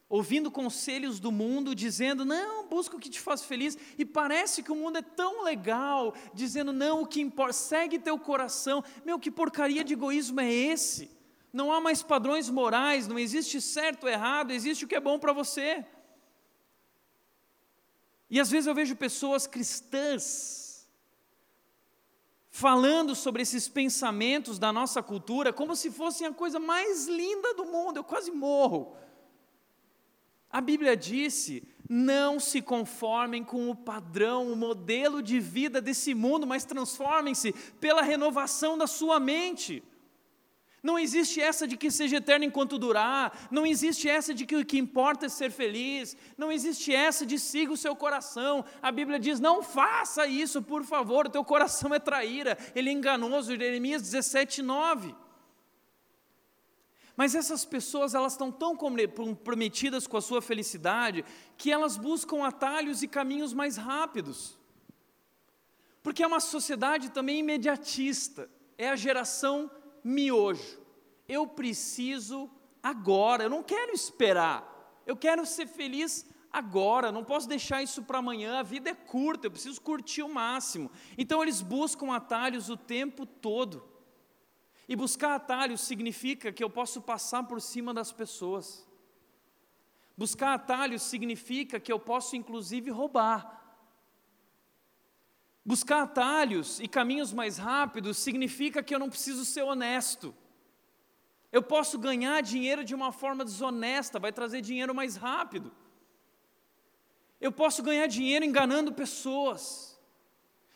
[0.08, 4.70] Ouvindo conselhos do mundo, dizendo, não, busca o que te faz feliz, e parece que
[4.70, 8.84] o mundo é tão legal, dizendo, não, o que importa, segue teu coração.
[9.04, 11.10] Meu, que porcaria de egoísmo é esse?
[11.52, 15.18] Não há mais padrões morais, não existe certo ou errado, existe o que é bom
[15.18, 15.84] para você.
[18.28, 20.88] E às vezes eu vejo pessoas cristãs
[22.50, 27.66] falando sobre esses pensamentos da nossa cultura como se fossem a coisa mais linda do
[27.66, 28.96] mundo, eu quase morro.
[30.50, 36.46] A Bíblia disse: não se conformem com o padrão, o modelo de vida desse mundo,
[36.46, 39.82] mas transformem-se pela renovação da sua mente.
[40.86, 44.64] Não existe essa de que seja eterno enquanto durar, não existe essa de que o
[44.64, 48.64] que importa é ser feliz, não existe essa de siga o seu coração.
[48.80, 52.92] A Bíblia diz: não faça isso, por favor, o teu coração é traíra, ele é
[52.92, 55.12] enganoso, Jeremias 17, 9.
[57.16, 61.24] Mas essas pessoas, elas estão tão comprometidas com a sua felicidade,
[61.56, 64.56] que elas buscam atalhos e caminhos mais rápidos.
[66.00, 69.68] Porque é uma sociedade também imediatista, é a geração
[70.06, 70.78] miojo.
[71.28, 72.48] Eu preciso
[72.82, 74.72] agora, eu não quero esperar.
[75.04, 78.58] Eu quero ser feliz agora, não posso deixar isso para amanhã.
[78.58, 80.90] A vida é curta, eu preciso curtir o máximo.
[81.18, 83.84] Então eles buscam atalhos o tempo todo.
[84.88, 88.86] E buscar atalhos significa que eu posso passar por cima das pessoas.
[90.16, 93.65] Buscar atalhos significa que eu posso inclusive roubar.
[95.66, 100.32] Buscar atalhos e caminhos mais rápidos significa que eu não preciso ser honesto.
[101.50, 105.72] Eu posso ganhar dinheiro de uma forma desonesta, vai trazer dinheiro mais rápido.
[107.40, 109.98] Eu posso ganhar dinheiro enganando pessoas.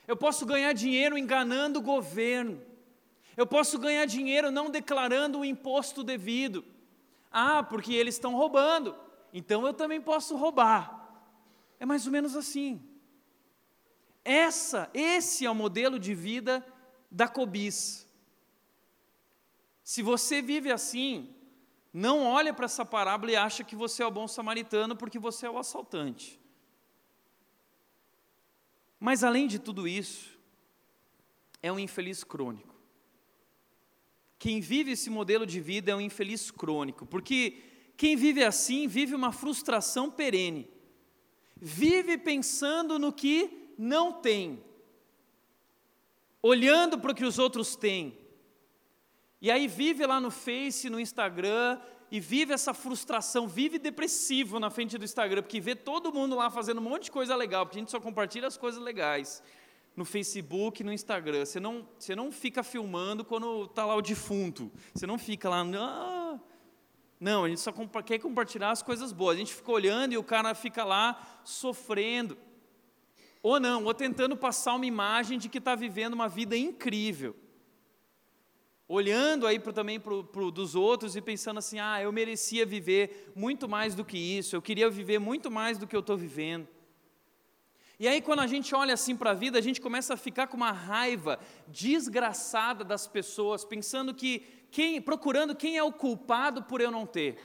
[0.08, 2.60] Eu posso ganhar dinheiro enganando o governo.
[3.36, 6.64] Eu posso ganhar dinheiro não declarando o imposto devido.
[7.30, 8.96] Ah, porque eles estão roubando,
[9.32, 10.98] então eu também posso roubar.
[11.78, 12.89] É mais ou menos assim.
[14.24, 16.64] Essa, esse é o modelo de vida
[17.10, 18.06] da cobiça.
[19.82, 21.34] Se você vive assim,
[21.92, 25.46] não olha para essa parábola e acha que você é o bom samaritano porque você
[25.46, 26.38] é o assaltante.
[28.98, 30.38] Mas além de tudo isso,
[31.62, 32.74] é um infeliz crônico.
[34.38, 37.62] Quem vive esse modelo de vida é um infeliz crônico, porque
[37.96, 40.68] quem vive assim vive uma frustração perene.
[41.56, 44.62] Vive pensando no que não tem,
[46.42, 48.18] olhando para o que os outros têm.
[49.40, 54.68] E aí vive lá no Face, no Instagram, e vive essa frustração, vive depressivo na
[54.68, 57.78] frente do Instagram, porque vê todo mundo lá fazendo um monte de coisa legal, porque
[57.78, 59.42] a gente só compartilha as coisas legais
[59.96, 61.46] no Facebook, no Instagram.
[61.46, 64.70] Você não, você não fica filmando quando está lá o defunto.
[64.94, 66.38] Você não fica lá, ah.
[67.18, 67.72] não, a gente só
[68.04, 69.36] quer compartilhar as coisas boas.
[69.36, 72.36] A gente fica olhando e o cara fica lá sofrendo.
[73.42, 77.34] Ou não, ou tentando passar uma imagem de que está vivendo uma vida incrível.
[78.86, 80.12] Olhando aí pro, também para
[80.50, 84.60] dos outros e pensando assim, ah, eu merecia viver muito mais do que isso, eu
[84.60, 86.66] queria viver muito mais do que eu estou vivendo.
[88.00, 90.46] E aí, quando a gente olha assim para a vida, a gente começa a ficar
[90.46, 96.80] com uma raiva desgraçada das pessoas, pensando que, quem, procurando quem é o culpado por
[96.80, 97.38] eu não ter.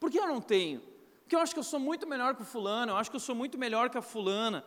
[0.00, 0.80] Por que eu não tenho?
[1.20, 3.20] Porque eu acho que eu sou muito melhor que o fulano, eu acho que eu
[3.20, 4.64] sou muito melhor que a fulana.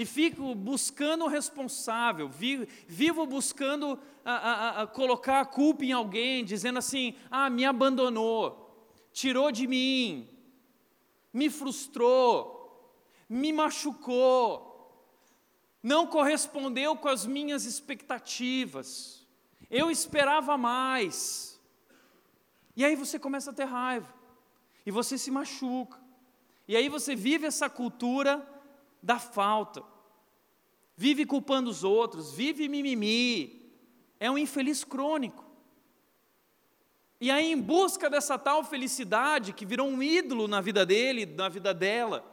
[0.00, 6.44] E fico buscando o responsável, vivo, buscando a, a, a colocar a culpa em alguém,
[6.44, 10.28] dizendo assim: ah, me abandonou, tirou de mim,
[11.32, 12.60] me frustrou
[13.30, 14.92] me machucou,
[15.80, 19.24] não correspondeu com as minhas expectativas,
[19.70, 21.60] eu esperava mais.
[22.74, 24.12] E aí você começa a ter raiva,
[24.84, 25.96] e você se machuca,
[26.66, 28.44] e aí você vive essa cultura
[29.02, 29.82] da falta,
[30.96, 33.72] vive culpando os outros, vive mimimi,
[34.18, 35.44] é um infeliz crônico.
[37.20, 41.48] E aí, em busca dessa tal felicidade que virou um ídolo na vida dele, na
[41.48, 42.24] vida dela,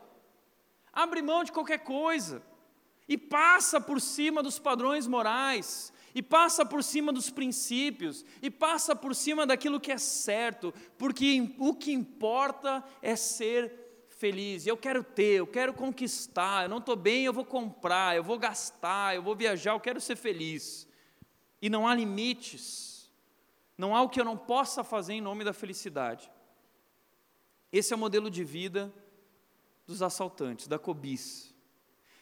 [0.94, 2.42] abre mão de qualquer coisa
[3.08, 8.96] e passa por cima dos padrões morais, e passa por cima dos princípios, e passa
[8.96, 13.87] por cima daquilo que é certo, porque o que importa é ser
[14.18, 14.66] feliz.
[14.66, 18.38] Eu quero ter, eu quero conquistar, eu não estou bem, eu vou comprar, eu vou
[18.38, 20.88] gastar, eu vou viajar, eu quero ser feliz.
[21.62, 23.12] E não há limites,
[23.78, 26.30] não há o que eu não possa fazer em nome da felicidade.
[27.72, 28.92] Esse é o modelo de vida
[29.86, 31.54] dos assaltantes, da cobiça.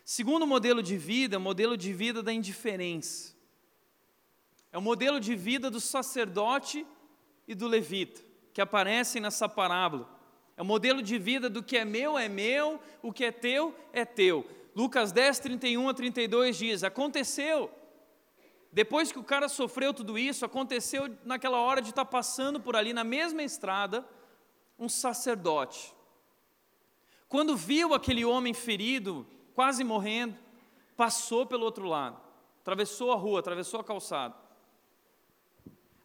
[0.03, 3.33] Segundo modelo de vida, é o modelo de vida da indiferença.
[4.71, 6.85] É o modelo de vida do sacerdote
[7.47, 8.21] e do levita,
[8.53, 10.14] que aparecem nessa parábola.
[10.57, 13.75] É o modelo de vida do que é meu é meu, o que é teu
[13.91, 14.45] é teu.
[14.75, 17.71] Lucas 10, 31 a 32 diz: Aconteceu,
[18.71, 22.93] depois que o cara sofreu tudo isso, aconteceu naquela hora de estar passando por ali,
[22.93, 24.05] na mesma estrada,
[24.77, 25.95] um sacerdote
[27.27, 30.37] quando viu aquele homem ferido, quase morrendo,
[30.95, 32.17] passou pelo outro lado,
[32.61, 34.35] atravessou a rua, atravessou a calçada.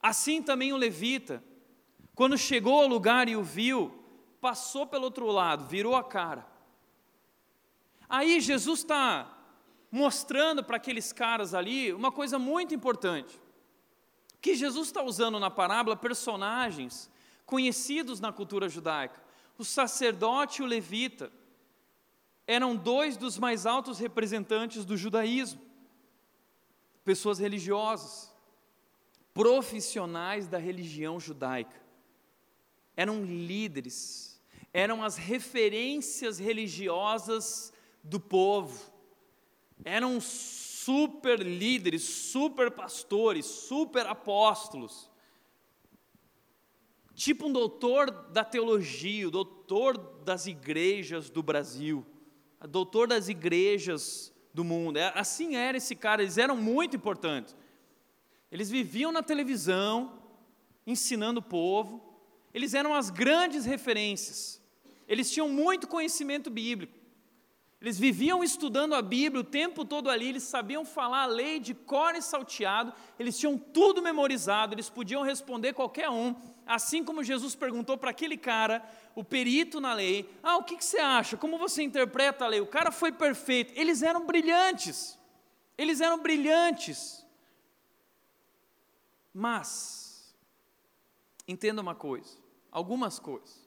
[0.03, 1.41] Assim também o levita,
[2.15, 4.00] quando chegou ao lugar e o viu,
[4.41, 6.47] passou pelo outro lado, virou a cara.
[8.09, 9.39] Aí Jesus está
[9.91, 13.41] mostrando para aqueles caras ali uma coisa muito importante.
[14.41, 17.11] Que Jesus está usando na parábola personagens
[17.45, 19.21] conhecidos na cultura judaica
[19.61, 21.31] o sacerdote e o levita
[22.47, 25.61] eram dois dos mais altos representantes do judaísmo,
[27.05, 28.35] pessoas religiosas,
[29.35, 31.79] profissionais da religião judaica,
[32.97, 34.30] eram líderes,
[34.73, 38.93] eram as referências religiosas do povo,
[39.85, 45.11] eram super líderes, super pastores, super apóstolos
[47.21, 52.07] tipo um doutor da teologia, o doutor das igrejas do Brasil,
[52.67, 54.97] doutor das igrejas do mundo.
[54.97, 57.55] É, assim era esse cara, eles eram muito importantes.
[58.51, 60.19] Eles viviam na televisão,
[60.87, 62.03] ensinando o povo,
[62.55, 64.60] eles eram as grandes referências,
[65.11, 66.97] eles tinham muito conhecimento bíblico.
[67.81, 71.75] Eles viviam estudando a Bíblia o tempo todo ali, eles sabiam falar a lei de
[71.75, 77.57] cor e salteado, eles tinham tudo memorizado, eles podiam responder qualquer um, assim como Jesus
[77.57, 81.37] perguntou para aquele cara, o perito na lei: Ah, o que, que você acha?
[81.37, 82.61] Como você interpreta a lei?
[82.61, 85.19] O cara foi perfeito, eles eram brilhantes,
[85.77, 87.27] eles eram brilhantes.
[89.35, 90.37] Mas,
[91.49, 92.39] entenda uma coisa,
[92.71, 93.60] algumas coisas.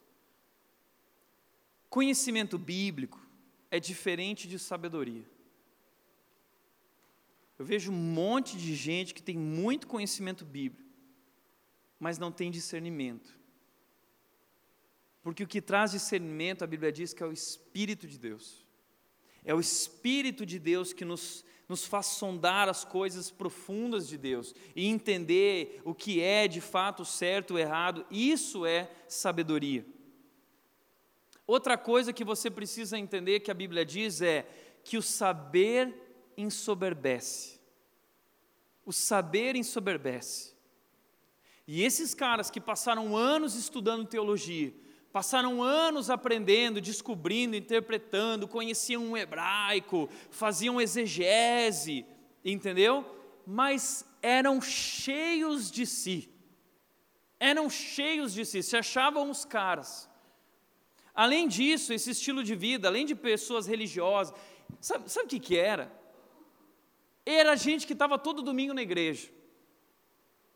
[1.94, 3.24] Conhecimento bíblico,
[3.70, 5.24] é diferente de sabedoria.
[7.56, 10.90] Eu vejo um monte de gente que tem muito conhecimento bíblico,
[12.00, 13.38] mas não tem discernimento.
[15.22, 18.66] Porque o que traz discernimento, a Bíblia diz que é o Espírito de Deus.
[19.44, 24.52] É o Espírito de Deus que nos, nos faz sondar as coisas profundas de Deus
[24.74, 28.04] e entender o que é de fato certo ou errado.
[28.10, 29.86] Isso é sabedoria.
[31.46, 34.46] Outra coisa que você precisa entender que a Bíblia diz é
[34.82, 35.94] que o saber
[36.36, 37.60] ensoberbece.
[38.84, 40.54] O saber ensoberbece.
[41.66, 44.74] E esses caras que passaram anos estudando teologia,
[45.12, 52.04] passaram anos aprendendo, descobrindo, interpretando, conheciam o hebraico, faziam exegese,
[52.44, 53.04] entendeu?
[53.46, 56.30] Mas eram cheios de si.
[57.38, 60.08] Eram cheios de si, se achavam os caras.
[61.14, 64.34] Além disso, esse estilo de vida, além de pessoas religiosas,
[64.80, 65.92] sabe, sabe o que, que era?
[67.24, 69.30] Era gente que estava todo domingo na igreja,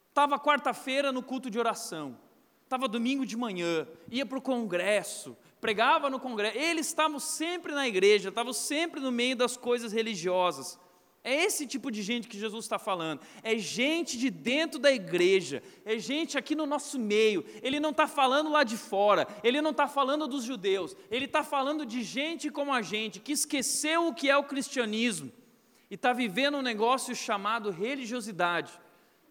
[0.09, 2.19] estava quarta-feira no culto de oração,
[2.65, 7.87] estava domingo de manhã, ia para o congresso, pregava no congresso, eles estavam sempre na
[7.87, 10.79] igreja, estavam sempre no meio das coisas religiosas.
[11.25, 13.21] É esse tipo de gente que Jesus está falando.
[13.43, 17.45] É gente de dentro da igreja, é gente aqui no nosso meio.
[17.63, 21.43] Ele não está falando lá de fora, ele não está falando dos judeus, ele está
[21.43, 25.33] falando de gente como a gente, que esqueceu o que é o cristianismo
[25.91, 28.79] e está vivendo um negócio chamado religiosidade.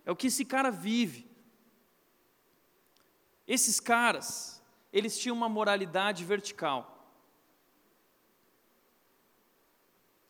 [0.05, 1.27] É o que esse cara vive.
[3.47, 4.61] Esses caras,
[4.91, 6.96] eles tinham uma moralidade vertical.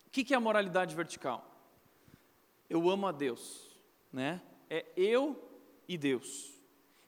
[0.08, 1.48] O que é a moralidade vertical?
[2.68, 3.78] eu amo a Deus,
[4.12, 4.42] né?
[4.68, 5.42] É eu
[5.88, 6.52] e Deus.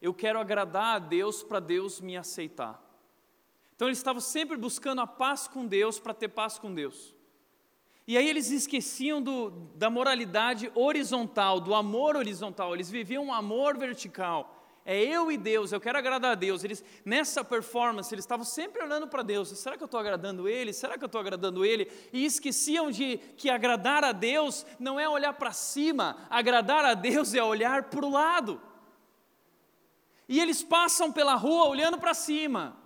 [0.01, 2.83] Eu quero agradar a Deus para Deus me aceitar.
[3.77, 7.15] Então eles estavam sempre buscando a paz com Deus para ter paz com Deus.
[8.07, 13.77] E aí eles esqueciam do, da moralidade horizontal, do amor horizontal, eles viviam um amor
[13.77, 16.64] vertical é eu e Deus, eu quero agradar a Deus.
[16.64, 20.72] Eles, nessa performance, eles estavam sempre olhando para Deus: será que eu estou agradando Ele?
[20.72, 21.91] Será que eu estou agradando Ele?
[22.12, 27.35] E esqueciam de que agradar a Deus não é olhar para cima, agradar a Deus
[27.35, 28.61] é olhar para o lado.
[30.28, 32.76] E eles passam pela rua olhando para cima,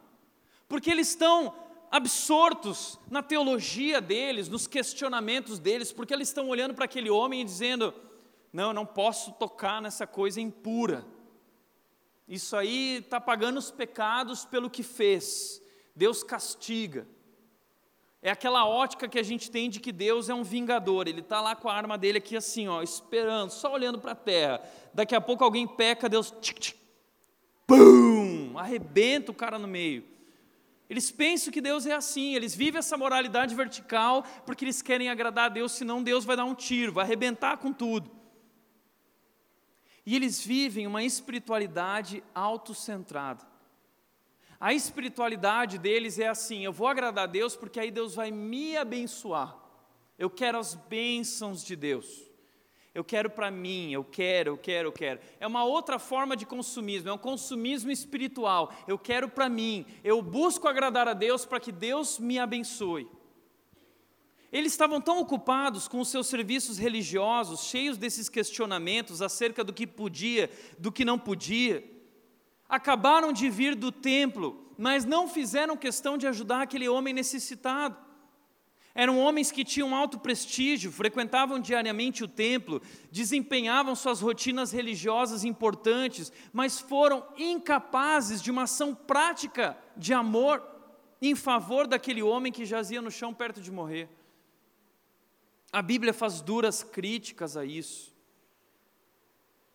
[0.67, 1.55] porque eles estão
[1.91, 7.45] absortos na teologia deles, nos questionamentos deles, porque eles estão olhando para aquele homem e
[7.45, 7.95] dizendo:
[8.53, 11.05] não, eu não posso tocar nessa coisa impura.
[12.27, 15.63] Isso aí está pagando os pecados pelo que fez.
[15.95, 17.07] Deus castiga.
[18.23, 21.07] É aquela ótica que a gente tem de que Deus é um vingador.
[21.07, 24.17] Ele está lá com a arma dele aqui assim, ó, esperando, só olhando para a
[24.17, 24.63] terra.
[24.95, 26.79] Daqui a pouco alguém peca, Deus, tchic, tchic,
[27.67, 30.05] pum, arrebenta o cara no meio.
[30.89, 35.47] Eles pensam que Deus é assim, eles vivem essa moralidade vertical porque eles querem agradar
[35.47, 38.11] a Deus, senão Deus vai dar um tiro, vai arrebentar com tudo.
[40.07, 43.47] E eles vivem uma espiritualidade autocentrada.
[44.61, 48.77] A espiritualidade deles é assim: eu vou agradar a Deus porque aí Deus vai me
[48.77, 49.57] abençoar.
[50.19, 52.25] Eu quero as bênçãos de Deus.
[52.95, 55.21] Eu quero para mim, eu quero, eu quero, eu quero.
[55.41, 58.73] É uma outra forma de consumismo, é um consumismo espiritual.
[58.87, 63.09] Eu quero para mim, eu busco agradar a Deus para que Deus me abençoe.
[64.55, 69.85] Eles estavam tão ocupados com os seus serviços religiosos, cheios desses questionamentos acerca do que
[69.85, 70.49] podia,
[70.79, 71.83] do que não podia.
[72.69, 77.97] Acabaram de vir do templo, mas não fizeram questão de ajudar aquele homem necessitado.
[78.95, 82.81] Eram homens que tinham alto prestígio, frequentavam diariamente o templo,
[83.11, 90.63] desempenhavam suas rotinas religiosas importantes, mas foram incapazes de uma ação prática de amor
[91.21, 94.09] em favor daquele homem que jazia no chão perto de morrer.
[95.75, 98.15] A Bíblia faz duras críticas a isso,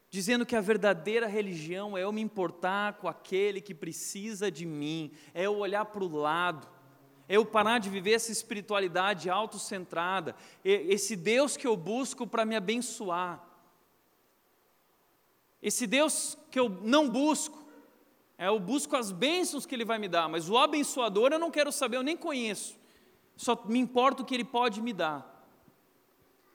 [0.10, 5.12] dizendo que a verdadeira religião é eu me importar com aquele que precisa de mim,
[5.34, 6.66] é eu olhar para o lado,
[7.28, 12.56] é eu parar de viver essa espiritualidade autocentrada, esse Deus que eu busco para me
[12.56, 13.46] abençoar.
[15.62, 17.62] Esse Deus que eu não busco,
[18.38, 21.52] é eu busco as bênçãos que Ele vai me dar, mas o abençoador eu não
[21.52, 22.80] quero saber, eu nem conheço,
[23.36, 25.29] só me importa o que Ele pode me dar.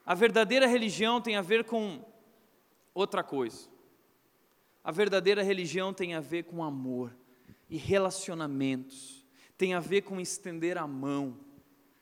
[0.04, 2.04] A verdadeira religião tem a ver com
[2.92, 3.68] outra coisa.
[4.82, 7.16] A verdadeira religião tem a ver com amor
[7.70, 9.24] e relacionamentos,
[9.56, 11.38] tem a ver com estender a mão,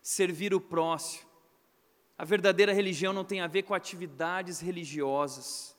[0.03, 1.31] servir o próximo.
[2.19, 5.77] A verdadeira religião não tem a ver com atividades religiosas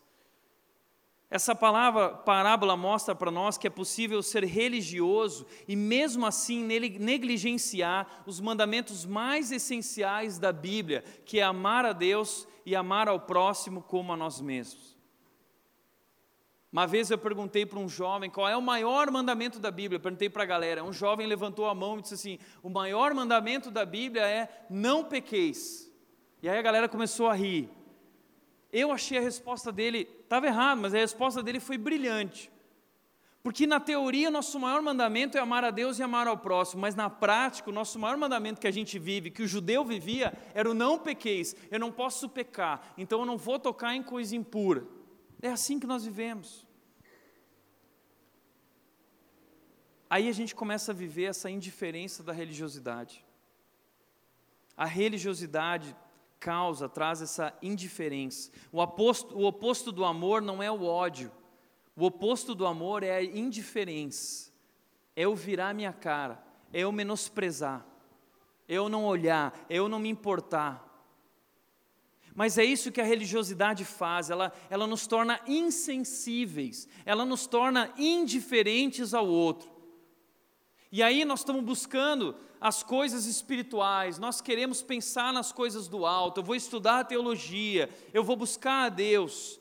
[1.34, 8.22] essa palavra, parábola mostra para nós que é possível ser religioso e mesmo assim negligenciar
[8.28, 13.82] os mandamentos mais essenciais da Bíblia, que é amar a Deus e amar ao próximo
[13.82, 14.96] como a nós mesmos.
[16.72, 20.02] Uma vez eu perguntei para um jovem qual é o maior mandamento da Bíblia, eu
[20.02, 23.72] perguntei para a galera, um jovem levantou a mão e disse assim: o maior mandamento
[23.72, 25.92] da Bíblia é não pequeis.
[26.44, 27.72] E aí a galera começou a rir.
[28.74, 32.52] Eu achei a resposta dele, Estava errado, mas a resposta dele foi brilhante.
[33.44, 36.96] Porque na teoria, nosso maior mandamento é amar a Deus e amar ao próximo, mas
[36.96, 40.68] na prática, o nosso maior mandamento que a gente vive, que o judeu vivia, era
[40.68, 44.88] o não pequeis, eu não posso pecar, então eu não vou tocar em coisa impura.
[45.40, 46.66] É assim que nós vivemos.
[50.10, 53.24] Aí a gente começa a viver essa indiferença da religiosidade.
[54.76, 55.96] A religiosidade
[56.44, 58.52] causa, traz essa indiferença.
[58.70, 61.32] O oposto, o oposto do amor não é o ódio.
[61.96, 64.52] O oposto do amor é a indiferença.
[65.16, 67.86] É eu virar minha cara, é eu menosprezar,
[68.68, 70.90] é eu não olhar, é eu não me importar.
[72.36, 77.94] Mas é isso que a religiosidade faz, ela, ela nos torna insensíveis, ela nos torna
[77.96, 79.72] indiferentes ao outro.
[80.92, 86.40] E aí nós estamos buscando as coisas espirituais, nós queremos pensar nas coisas do alto,
[86.40, 89.60] eu vou estudar a teologia, eu vou buscar a Deus.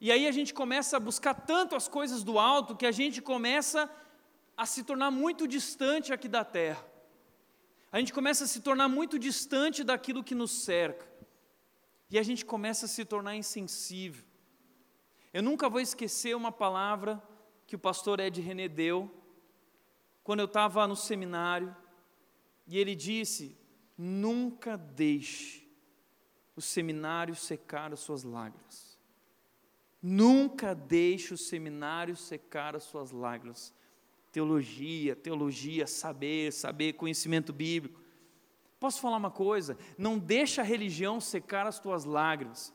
[0.00, 3.20] E aí a gente começa a buscar tanto as coisas do alto que a gente
[3.20, 3.90] começa
[4.56, 6.86] a se tornar muito distante aqui da terra.
[7.90, 11.08] A gente começa a se tornar muito distante daquilo que nos cerca.
[12.08, 14.24] E a gente começa a se tornar insensível.
[15.32, 17.20] Eu nunca vou esquecer uma palavra
[17.66, 19.12] que o pastor Ed René deu,
[20.22, 21.74] quando eu estava no seminário,
[22.68, 23.56] e ele disse:
[23.96, 25.66] Nunca deixe
[26.54, 28.96] o seminário secar as suas lágrimas.
[30.00, 33.74] Nunca deixe o seminário secar as suas lágrimas.
[34.30, 38.00] Teologia, teologia, saber, saber, conhecimento bíblico.
[38.78, 39.76] Posso falar uma coisa?
[39.96, 42.72] Não deixa a religião secar as tuas lágrimas.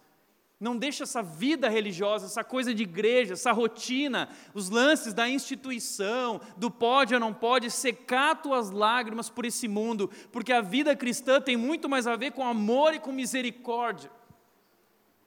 [0.64, 6.40] Não deixa essa vida religiosa, essa coisa de igreja, essa rotina, os lances da instituição,
[6.56, 11.42] do pode ou não pode, secar tuas lágrimas por esse mundo, porque a vida cristã
[11.42, 14.10] tem muito mais a ver com amor e com misericórdia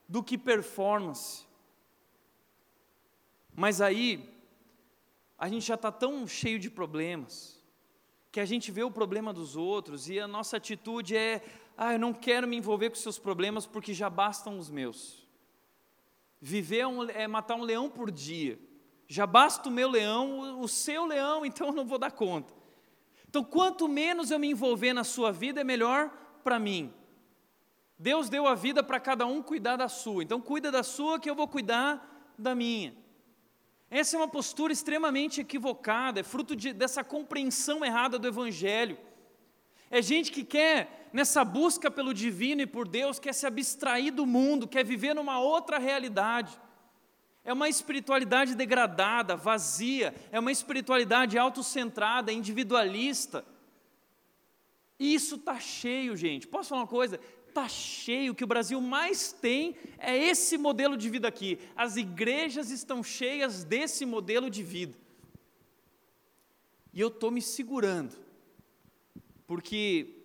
[0.08, 1.44] do que performance.
[3.54, 4.26] Mas aí,
[5.36, 7.62] a gente já está tão cheio de problemas,
[8.32, 11.44] que a gente vê o problema dos outros e a nossa atitude é:
[11.76, 15.25] ah, eu não quero me envolver com seus problemas porque já bastam os meus.
[16.48, 18.56] Viver é, um, é matar um leão por dia.
[19.08, 22.54] Já basta o meu leão, o seu leão, então eu não vou dar conta.
[23.28, 26.08] Então, quanto menos eu me envolver na sua vida, é melhor
[26.44, 26.94] para mim.
[27.98, 30.22] Deus deu a vida para cada um cuidar da sua.
[30.22, 32.94] Então, cuida da sua que eu vou cuidar da minha.
[33.90, 38.96] Essa é uma postura extremamente equivocada, é fruto de, dessa compreensão errada do Evangelho.
[39.90, 44.26] É gente que quer, nessa busca pelo divino e por Deus, quer se abstrair do
[44.26, 46.60] mundo, quer viver numa outra realidade.
[47.42, 53.46] É uma espiritualidade degradada, vazia, é uma espiritualidade autocentrada, individualista.
[54.98, 56.46] E isso está cheio, gente.
[56.46, 57.18] Posso falar uma coisa?
[57.48, 61.58] está cheio, o que o Brasil mais tem é esse modelo de vida aqui.
[61.74, 64.94] As igrejas estão cheias desse modelo de vida.
[66.92, 68.14] E eu estou me segurando,
[69.46, 70.15] porque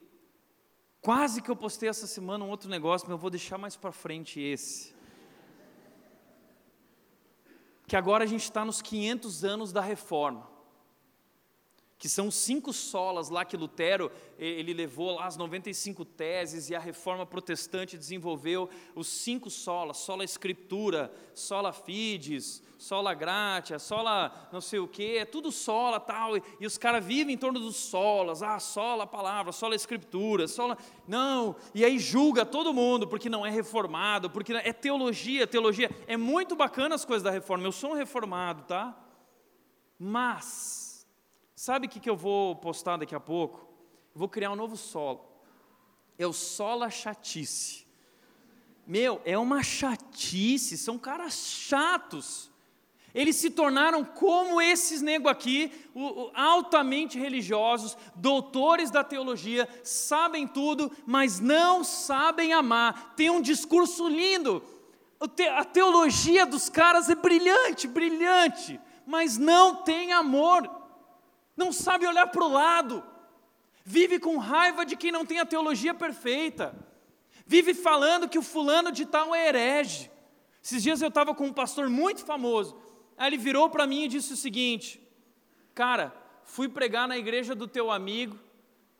[1.01, 3.91] quase que eu postei essa semana um outro negócio, mas eu vou deixar mais para
[3.91, 4.93] frente esse.
[7.87, 10.50] Que agora a gente está nos 500 anos da reforma
[12.01, 16.79] que são cinco solas lá que Lutero ele levou lá as 95 teses e a
[16.79, 24.79] reforma protestante desenvolveu os cinco solas, sola escritura, sola fides, sola gratia, sola não sei
[24.79, 28.41] o que, é tudo sola tal, e, e os caras vivem em torno dos solas,
[28.41, 33.51] ah, sola palavra, sola escritura, sola, não, e aí julga todo mundo porque não é
[33.51, 37.95] reformado, porque é teologia, teologia, é muito bacana as coisas da reforma, eu sou um
[37.95, 38.97] reformado, tá?
[39.99, 40.90] Mas,
[41.63, 43.59] Sabe o que, que eu vou postar daqui a pouco?
[44.15, 45.23] Eu vou criar um novo solo.
[46.17, 47.85] É o sola chatice.
[48.87, 52.49] Meu, é uma chatice, são caras chatos.
[53.13, 55.71] Eles se tornaram como esses nego aqui,
[56.33, 63.13] altamente religiosos, doutores da teologia, sabem tudo, mas não sabem amar.
[63.15, 64.63] Tem um discurso lindo.
[65.55, 70.80] A teologia dos caras é brilhante, brilhante, mas não tem amor
[71.61, 73.03] não sabe olhar para o lado,
[73.85, 76.65] vive com raiva de quem não tem a teologia perfeita,
[77.45, 80.09] vive falando que o fulano de tal é herege.
[80.63, 82.75] Esses dias eu estava com um pastor muito famoso,
[83.17, 85.01] aí ele virou para mim e disse o seguinte:
[85.73, 88.37] Cara, fui pregar na igreja do teu amigo,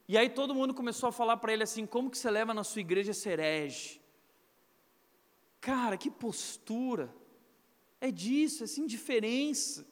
[0.08, 2.64] e aí todo mundo começou a falar para ele assim: Como que você leva na
[2.64, 4.02] sua igreja esse herege?
[5.60, 7.14] Cara, que postura!
[8.00, 9.86] É disso, essa indiferença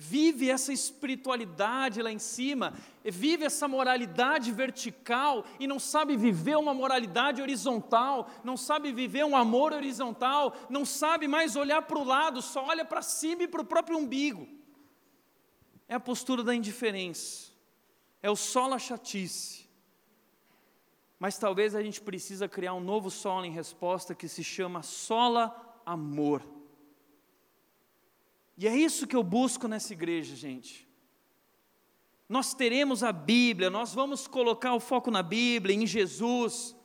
[0.00, 2.72] vive essa espiritualidade lá em cima,
[3.04, 9.36] vive essa moralidade vertical e não sabe viver uma moralidade horizontal, não sabe viver um
[9.36, 13.60] amor horizontal, não sabe mais olhar para o lado, só olha para cima e para
[13.60, 14.48] o próprio umbigo.
[15.86, 17.52] É a postura da indiferença,
[18.22, 19.68] é o solo chatice.
[21.18, 25.54] Mas talvez a gente precisa criar um novo solo em resposta que se chama sola
[25.84, 26.42] amor.
[28.60, 30.86] E é isso que eu busco nessa igreja, gente.
[32.28, 36.76] nós teremos a Bíblia, nós vamos colocar o foco na Bíblia, em Jesus,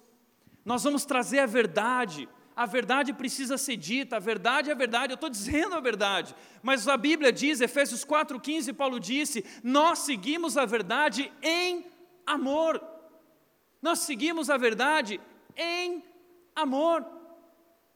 [0.64, 5.12] nós vamos trazer a verdade, a verdade precisa ser dita, a verdade é a verdade,
[5.12, 10.56] eu estou dizendo a verdade, mas a Bíblia diz, Efésios 4,15, Paulo disse: nós seguimos
[10.56, 11.86] a verdade em
[12.26, 12.82] amor,
[13.82, 15.20] nós seguimos a verdade
[15.58, 16.02] em
[16.56, 17.15] amor.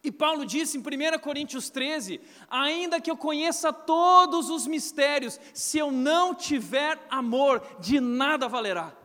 [0.04, 5.78] E Paulo disse em 1 Coríntios 13: ainda que eu conheça todos os mistérios, se
[5.78, 8.96] eu não tiver amor, de nada valerá.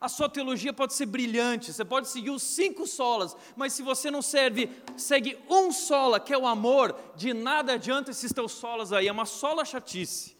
[0.00, 4.10] A sua teologia pode ser brilhante, você pode seguir os cinco solas, mas se você
[4.10, 8.92] não serve, segue um sola, que é o amor, de nada adianta esses teus solas
[8.92, 10.36] aí, é uma sola chatice.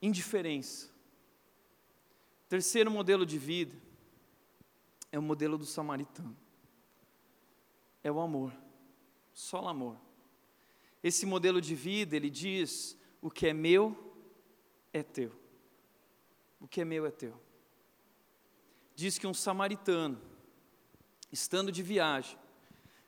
[0.00, 0.88] Indiferença.
[2.48, 3.76] Terceiro modelo de vida
[5.12, 6.43] é o modelo do samaritano
[8.04, 8.52] é o amor,
[9.32, 9.96] só o amor.
[11.02, 13.96] Esse modelo de vida, ele diz: o que é meu
[14.92, 15.32] é teu.
[16.60, 17.34] O que é meu é teu.
[18.94, 20.20] Diz que um samaritano,
[21.32, 22.38] estando de viagem,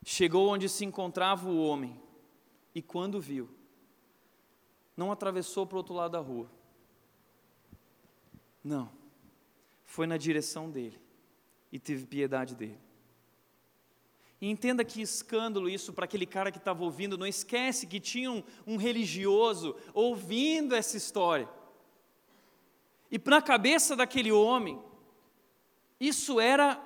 [0.03, 2.01] chegou onde se encontrava o homem
[2.73, 3.49] e, quando viu,
[4.95, 6.51] não atravessou para o outro lado da rua.
[8.63, 8.91] Não.
[9.85, 10.99] Foi na direção dele
[11.71, 12.86] e teve piedade dele.
[14.39, 17.17] E entenda que escândalo isso para aquele cara que estava ouvindo.
[17.17, 21.49] Não esquece que tinha um, um religioso ouvindo essa história.
[23.11, 24.79] E na cabeça daquele homem,
[25.99, 26.79] isso era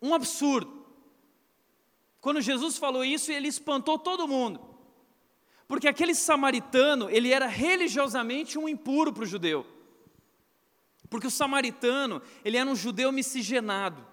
[0.00, 0.84] um absurdo.
[2.20, 4.60] Quando Jesus falou isso, ele espantou todo mundo.
[5.68, 9.66] Porque aquele samaritano, ele era religiosamente um impuro para o judeu.
[11.08, 14.11] Porque o samaritano, ele era um judeu miscigenado.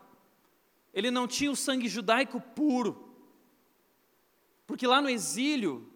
[0.94, 3.10] Ele não tinha o sangue judaico puro.
[4.66, 5.92] Porque lá no exílio,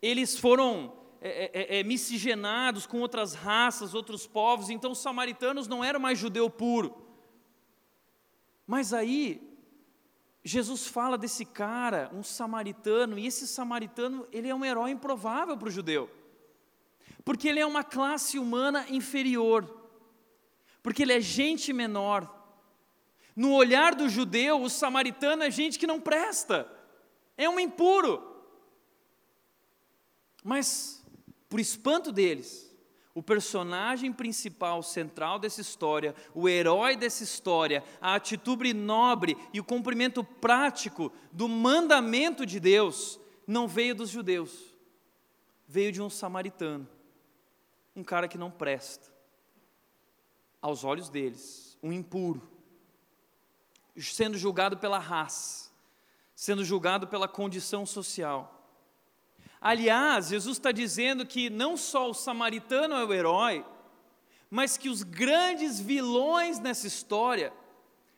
[0.00, 0.92] eles foram
[1.26, 5.98] é, é, é, é, miscigenados com outras raças, outros povos, então os samaritanos não eram
[5.98, 6.94] mais judeu puro.
[8.66, 9.40] Mas aí,
[10.44, 15.68] Jesus fala desse cara, um samaritano, e esse samaritano, ele é um herói improvável para
[15.68, 16.10] o judeu,
[17.24, 19.64] porque ele é uma classe humana inferior,
[20.82, 22.43] porque ele é gente menor,
[23.36, 26.70] no olhar do judeu, o samaritano é gente que não presta,
[27.36, 28.22] é um impuro.
[30.42, 31.04] Mas,
[31.48, 32.72] por espanto deles,
[33.12, 39.64] o personagem principal, central dessa história, o herói dessa história, a atitude nobre e o
[39.64, 44.74] cumprimento prático do mandamento de Deus, não veio dos judeus,
[45.66, 46.86] veio de um samaritano,
[47.96, 49.12] um cara que não presta,
[50.60, 52.53] aos olhos deles, um impuro
[53.96, 55.70] sendo julgado pela raça,
[56.34, 58.50] sendo julgado pela condição social.
[59.60, 63.64] Aliás, Jesus está dizendo que não só o samaritano é o herói,
[64.50, 67.52] mas que os grandes vilões nessa história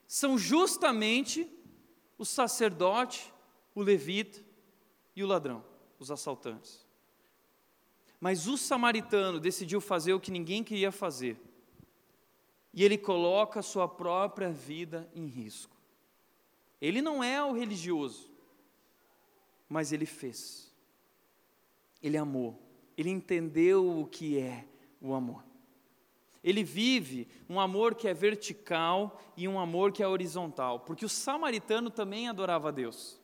[0.07, 1.49] são justamente
[2.19, 3.33] o sacerdote,
[3.75, 4.41] o levita
[5.15, 5.65] e o ladrão,
[5.99, 6.85] os assaltantes.
[8.21, 11.39] Mas o samaritano decidiu fazer o que ninguém queria fazer
[12.77, 15.75] e ele coloca a sua própria vida em risco.
[16.79, 18.31] Ele não é o religioso,
[19.67, 20.71] mas ele fez.
[22.03, 22.61] Ele amou,
[22.95, 24.67] ele entendeu o que é
[25.01, 25.43] o amor.
[26.45, 31.09] Ele vive um amor que é vertical e um amor que é horizontal, porque o
[31.09, 33.19] samaritano também adorava a Deus.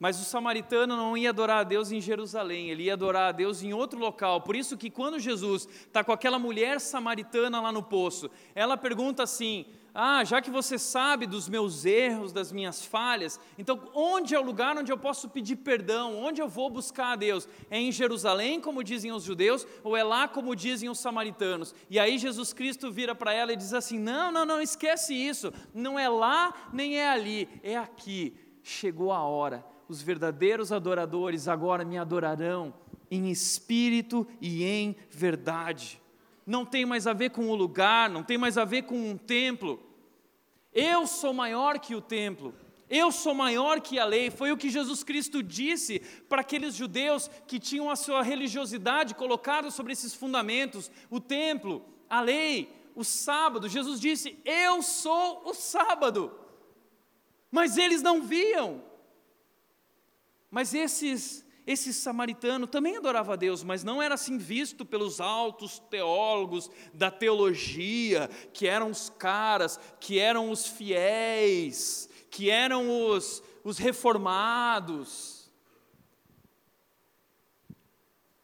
[0.00, 3.62] Mas o samaritano não ia adorar a Deus em Jerusalém, ele ia adorar a Deus
[3.62, 4.40] em outro local.
[4.40, 9.22] Por isso que quando Jesus está com aquela mulher samaritana lá no poço, ela pergunta
[9.22, 14.40] assim: Ah, já que você sabe dos meus erros, das minhas falhas, então onde é
[14.40, 16.16] o lugar onde eu posso pedir perdão?
[16.16, 17.46] Onde eu vou buscar a Deus?
[17.70, 21.74] É em Jerusalém, como dizem os judeus, ou é lá, como dizem os samaritanos?
[21.90, 25.52] E aí Jesus Cristo vira para ela e diz assim: Não, não, não, esquece isso.
[25.74, 28.34] Não é lá nem é ali, é aqui.
[28.62, 32.72] Chegou a hora os verdadeiros adoradores agora me adorarão
[33.10, 36.00] em espírito e em verdade.
[36.46, 39.16] Não tem mais a ver com o lugar, não tem mais a ver com um
[39.16, 39.82] templo.
[40.72, 42.54] Eu sou maior que o templo.
[42.88, 47.28] Eu sou maior que a lei, foi o que Jesus Cristo disse para aqueles judeus
[47.48, 53.68] que tinham a sua religiosidade colocada sobre esses fundamentos: o templo, a lei, o sábado.
[53.68, 56.32] Jesus disse: Eu sou o sábado.
[57.50, 58.88] Mas eles não viam,
[60.50, 65.78] mas esses, esse samaritano também adorava a Deus, mas não era assim visto pelos altos
[65.78, 73.78] teólogos da teologia, que eram os caras, que eram os fiéis, que eram os, os
[73.78, 75.48] reformados.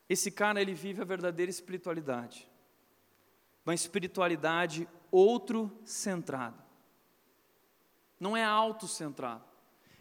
[0.08, 2.48] Esse cara, ele vive a verdadeira espiritualidade.
[3.64, 6.64] Uma espiritualidade outro-centrada.
[8.20, 9.45] Não é autocentrada.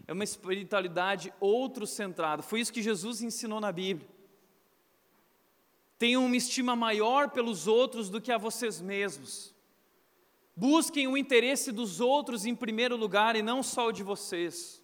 [0.06, 2.42] É uma espiritualidade outro-centrada.
[2.42, 4.08] Foi isso que Jesus ensinou na Bíblia.
[5.98, 9.54] Tenham uma estima maior pelos outros do que a vocês mesmos.
[10.54, 14.75] Busquem o interesse dos outros em primeiro lugar e não só o de vocês.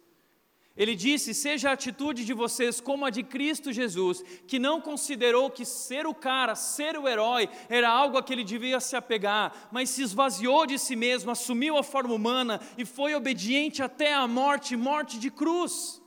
[0.75, 5.49] Ele disse: Seja a atitude de vocês como a de Cristo Jesus, que não considerou
[5.49, 9.69] que ser o cara, ser o herói, era algo a que ele devia se apegar,
[9.71, 14.27] mas se esvaziou de si mesmo, assumiu a forma humana e foi obediente até a
[14.27, 16.01] morte morte de cruz.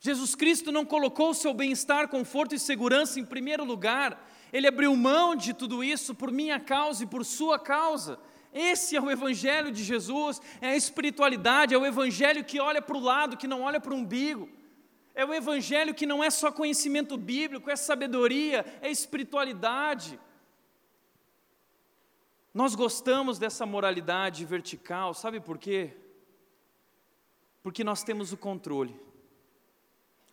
[0.00, 4.94] Jesus Cristo não colocou o seu bem-estar, conforto e segurança em primeiro lugar, ele abriu
[4.96, 8.18] mão de tudo isso por minha causa e por sua causa.
[8.52, 12.96] Esse é o Evangelho de Jesus, é a espiritualidade, é o Evangelho que olha para
[12.96, 14.48] o lado, que não olha para o umbigo.
[15.14, 20.18] É o Evangelho que não é só conhecimento bíblico, é sabedoria, é espiritualidade.
[22.54, 25.96] Nós gostamos dessa moralidade vertical, sabe por quê?
[27.62, 28.98] Porque nós temos o controle.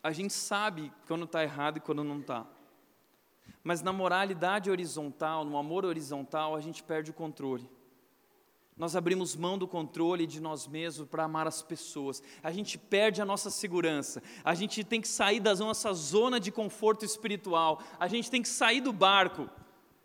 [0.02, 2.46] A gente sabe quando está errado e quando não está.
[3.64, 7.68] Mas na moralidade horizontal, no amor horizontal, a gente perde o controle.
[8.78, 12.22] Nós abrimos mão do controle de nós mesmos para amar as pessoas.
[12.44, 14.22] A gente perde a nossa segurança.
[14.44, 17.82] A gente tem que sair da nossa zona de conforto espiritual.
[17.98, 19.50] A gente tem que sair do barco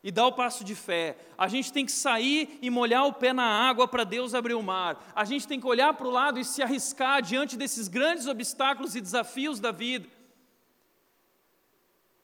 [0.04, 1.18] e dar o passo de fé.
[1.36, 4.62] A gente tem que sair e molhar o pé na água para Deus abrir o
[4.62, 5.12] mar.
[5.16, 8.94] A gente tem que olhar para o lado e se arriscar diante desses grandes obstáculos
[8.94, 10.08] e desafios da vida.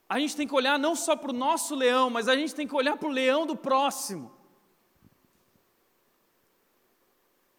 [0.08, 2.68] A gente tem que olhar não só para o nosso leão, mas a gente tem
[2.68, 4.35] que olhar para o leão do próximo.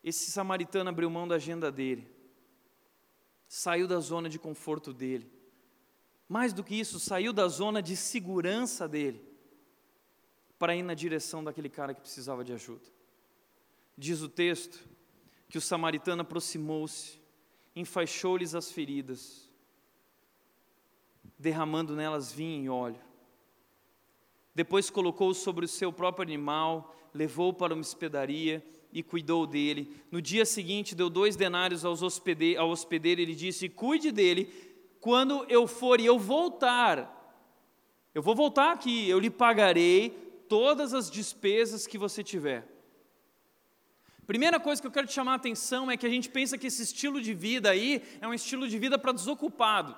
[0.08, 2.10] Esse samaritano abriu mão da agenda dele,
[3.46, 5.30] saiu da zona de conforto dele.
[6.30, 9.22] Mais do que isso, saiu da zona de segurança dele,
[10.58, 12.88] para ir na direção daquele cara que precisava de ajuda.
[13.98, 14.88] Diz o texto
[15.50, 17.20] que o samaritano aproximou-se,
[17.76, 19.52] enfaixou-lhes as feridas,
[21.38, 23.02] derramando nelas vinho e óleo.
[24.56, 29.96] Depois colocou sobre o seu próprio animal, levou para uma hospedaria e cuidou dele.
[30.12, 34.52] No dia seguinte, deu dois denários aos hospede ao hospedeiro e ele disse: Cuide dele,
[35.00, 37.14] quando eu for e eu voltar,
[38.14, 40.10] eu vou voltar aqui, eu lhe pagarei
[40.50, 42.68] todas as despesas que você tiver.
[44.26, 46.68] Primeira coisa que eu quero te chamar a atenção é que a gente pensa que
[46.68, 49.96] esse estilo de vida aí é um estilo de vida para desocupado.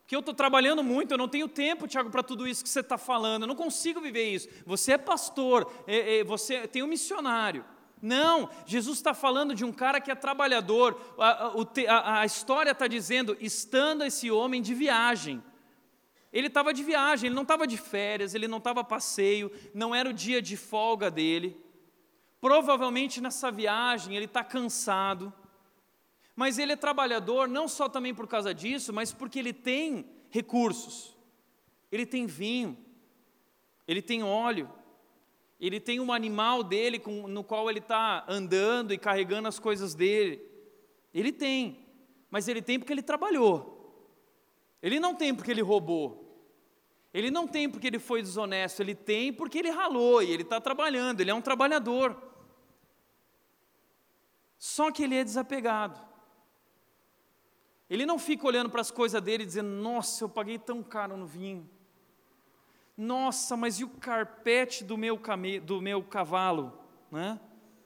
[0.00, 2.80] Porque eu estou trabalhando muito, eu não tenho tempo, Tiago, para tudo isso que você
[2.80, 4.48] está falando, eu não consigo viver isso.
[4.64, 7.62] Você é pastor, é, é, você tem um missionário.
[8.00, 11.00] Não, Jesus está falando de um cara que é trabalhador.
[11.18, 11.52] A,
[11.88, 15.42] a, a história está dizendo, estando esse homem de viagem.
[16.32, 20.08] Ele estava de viagem, ele não estava de férias, ele não estava passeio, não era
[20.08, 21.56] o dia de folga dele.
[22.40, 25.32] Provavelmente nessa viagem ele está cansado.
[26.36, 31.16] Mas ele é trabalhador não só também por causa disso, mas porque ele tem recursos.
[31.90, 32.76] Ele tem vinho,
[33.86, 34.70] ele tem óleo,
[35.60, 39.94] ele tem um animal dele com, no qual ele está andando e carregando as coisas
[39.94, 40.40] dele.
[41.12, 41.84] Ele tem,
[42.30, 43.76] mas ele tem porque ele trabalhou.
[44.80, 46.24] Ele não tem porque ele roubou.
[47.12, 48.80] Ele não tem porque ele foi desonesto.
[48.80, 51.20] Ele tem porque ele ralou e ele está trabalhando.
[51.20, 52.16] Ele é um trabalhador.
[54.56, 56.00] Só que ele é desapegado.
[57.90, 61.16] Ele não fica olhando para as coisas dele e dizendo: Nossa, eu paguei tão caro
[61.16, 61.68] no vinho.
[62.98, 66.76] Nossa, mas e o carpete do meu, came, do meu cavalo?
[67.12, 67.38] Né?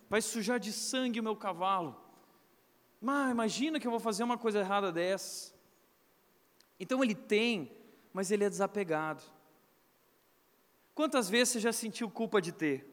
[0.08, 1.94] Vai sujar de sangue o meu cavalo.
[2.98, 5.52] Mas imagina que eu vou fazer uma coisa errada dessa.
[6.80, 7.70] Então ele tem,
[8.10, 9.22] mas ele é desapegado.
[10.94, 12.88] Quantas vezes você já sentiu culpa de ter?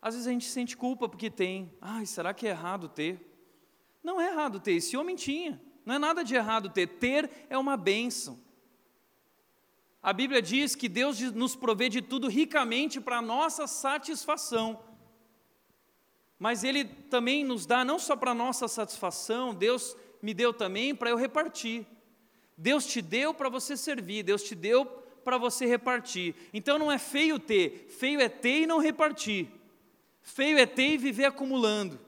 [0.00, 1.74] Às vezes a gente sente culpa porque tem.
[1.80, 3.18] Ai, será que é errado ter?
[4.00, 5.60] Não é errado ter, esse homem tinha.
[5.84, 6.86] Não é nada de errado ter.
[6.86, 8.38] Ter é uma bênção.
[10.02, 14.82] A Bíblia diz que Deus nos provê de tudo ricamente para a nossa satisfação.
[16.38, 20.94] Mas Ele também nos dá não só para a nossa satisfação, Deus me deu também
[20.94, 21.86] para eu repartir.
[22.56, 24.86] Deus te deu para você servir, Deus te deu
[25.22, 26.34] para você repartir.
[26.52, 29.48] Então não é feio ter, feio é ter e não repartir.
[30.22, 32.00] Feio é ter e viver acumulando.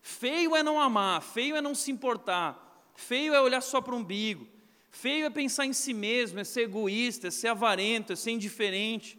[0.00, 3.98] Feio é não amar, feio é não se importar, feio é olhar só para o
[3.98, 4.46] umbigo.
[4.90, 9.18] Feio é pensar em si mesmo, é ser egoísta, é ser avarento, é ser indiferente.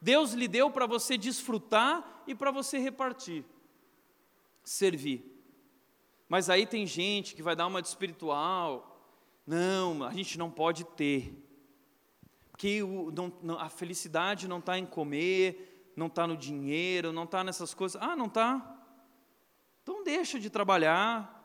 [0.00, 3.44] Deus lhe deu para você desfrutar e para você repartir,
[4.62, 5.24] servir.
[6.28, 8.94] Mas aí tem gente que vai dar uma de espiritual,
[9.46, 11.34] Não, a gente não pode ter.
[12.50, 13.10] Porque o,
[13.42, 18.00] não, a felicidade não está em comer, não está no dinheiro, não está nessas coisas.
[18.02, 18.78] Ah, não está?
[19.82, 21.37] Então deixa de trabalhar,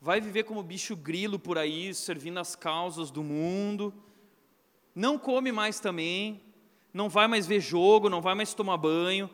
[0.00, 3.92] vai viver como bicho grilo por aí, servindo as causas do mundo.
[4.94, 6.40] Não come mais também,
[6.92, 9.28] não vai mais ver jogo, não vai mais tomar banho,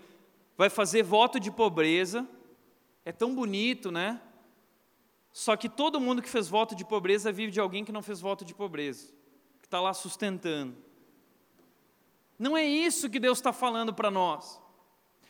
[0.57, 2.29] vai fazer voto de pobreza.
[3.05, 4.21] É tão bonito, né?
[5.33, 8.21] Só que todo mundo que fez voto de pobreza vive de alguém que não fez
[8.21, 9.13] voto de pobreza,
[9.61, 10.77] que está lá sustentando.
[12.39, 14.61] Não é isso que Deus está falando para nós.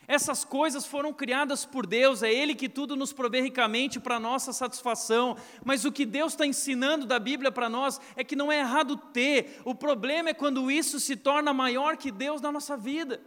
[0.07, 4.53] Essas coisas foram criadas por Deus, é Ele que tudo nos provê ricamente para nossa
[4.53, 5.35] satisfação.
[5.65, 8.95] Mas o que Deus está ensinando da Bíblia para nós é que não é errado
[8.95, 13.21] ter, o problema é quando isso se torna maior que Deus na nossa vida.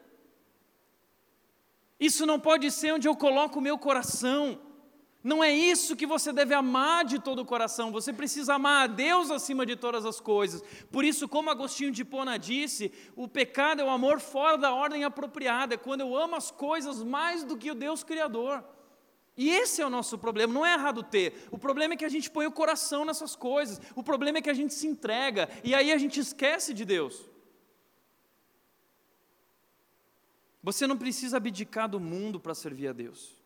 [1.99, 4.59] Isso não pode ser onde eu coloco o meu coração.
[5.23, 8.87] Não é isso que você deve amar de todo o coração, você precisa amar a
[8.87, 10.63] Deus acima de todas as coisas.
[10.91, 15.05] Por isso, como Agostinho de Pona disse, o pecado é o amor fora da ordem
[15.05, 18.65] apropriada, é quando eu amo as coisas mais do que o Deus Criador.
[19.37, 21.47] E esse é o nosso problema, não é errado ter.
[21.51, 24.51] O problema é que a gente põe o coração nessas coisas, o problema é que
[24.51, 27.29] a gente se entrega e aí a gente esquece de Deus.
[30.63, 33.40] Você não precisa abdicar do mundo para servir a Deus.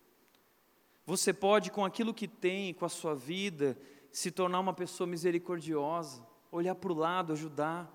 [1.06, 3.78] Você pode, com aquilo que tem, com a sua vida,
[4.10, 7.92] se tornar uma pessoa misericordiosa, olhar para o lado, ajudar.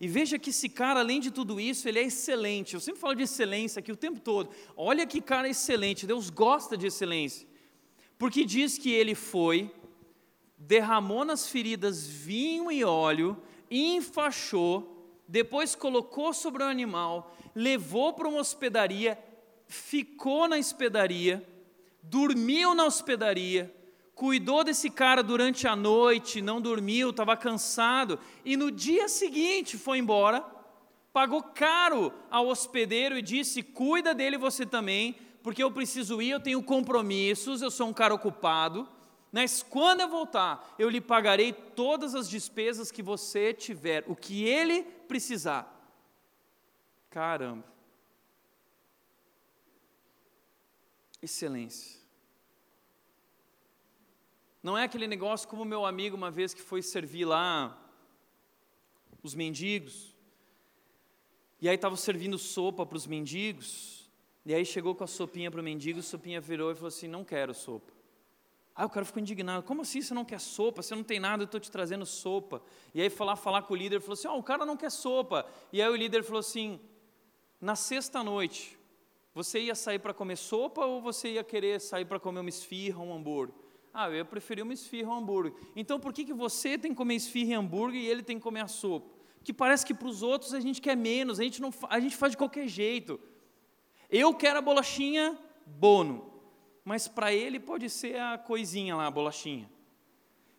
[0.00, 2.74] E veja que esse cara, além de tudo isso, ele é excelente.
[2.74, 4.48] Eu sempre falo de excelência aqui o tempo todo.
[4.74, 7.46] Olha que cara excelente, Deus gosta de excelência.
[8.16, 9.70] Porque diz que ele foi,
[10.56, 13.36] derramou nas feridas vinho e óleo,
[13.70, 19.18] enfaixou, depois colocou sobre o animal, levou para uma hospedaria,
[19.66, 21.46] ficou na hospedaria,
[22.02, 23.74] dormiu na hospedaria,
[24.14, 29.98] cuidou desse cara durante a noite, não dormiu, estava cansado, e no dia seguinte foi
[29.98, 30.44] embora,
[31.12, 36.40] pagou caro ao hospedeiro e disse: Cuida dele você também, porque eu preciso ir, eu
[36.40, 38.88] tenho compromissos, eu sou um cara ocupado.
[39.32, 44.44] Mas quando eu voltar, eu lhe pagarei todas as despesas que você tiver, o que
[44.44, 45.76] ele precisar.
[47.08, 47.64] Caramba.
[51.22, 52.00] Excelência.
[54.62, 57.76] Não é aquele negócio como meu amigo uma vez que foi servir lá
[59.22, 60.14] os mendigos.
[61.60, 64.10] E aí estava servindo sopa para os mendigos.
[64.44, 67.06] E aí chegou com a sopinha para o mendigo, a sopinha virou e falou assim:
[67.06, 67.92] Não quero sopa.
[68.74, 70.82] Aí o cara ficou indignado: Como assim você não quer sopa?
[70.82, 72.62] Você não tem nada, eu estou te trazendo sopa.
[72.94, 74.90] E aí foi lá falar com o líder, falou assim: oh, o cara não quer
[74.90, 75.46] sopa.
[75.72, 76.80] E aí o líder falou assim:
[77.60, 78.78] Na sexta noite,
[79.34, 83.00] você ia sair para comer sopa ou você ia querer sair para comer uma esfirra,
[83.00, 83.54] um hambúrguer?
[83.92, 85.52] Ah, eu ia preferir uma esfirra um hambúrguer.
[85.74, 88.42] Então por que, que você tem que comer esfirra e hambúrguer e ele tem que
[88.42, 89.08] comer a sopa?
[89.42, 92.16] Que parece que para os outros a gente quer menos, a gente, não, a gente
[92.16, 93.18] faz de qualquer jeito.
[94.08, 96.30] Eu quero a bolachinha bono,
[96.84, 99.70] mas para ele pode ser a coisinha lá, a bolachinha.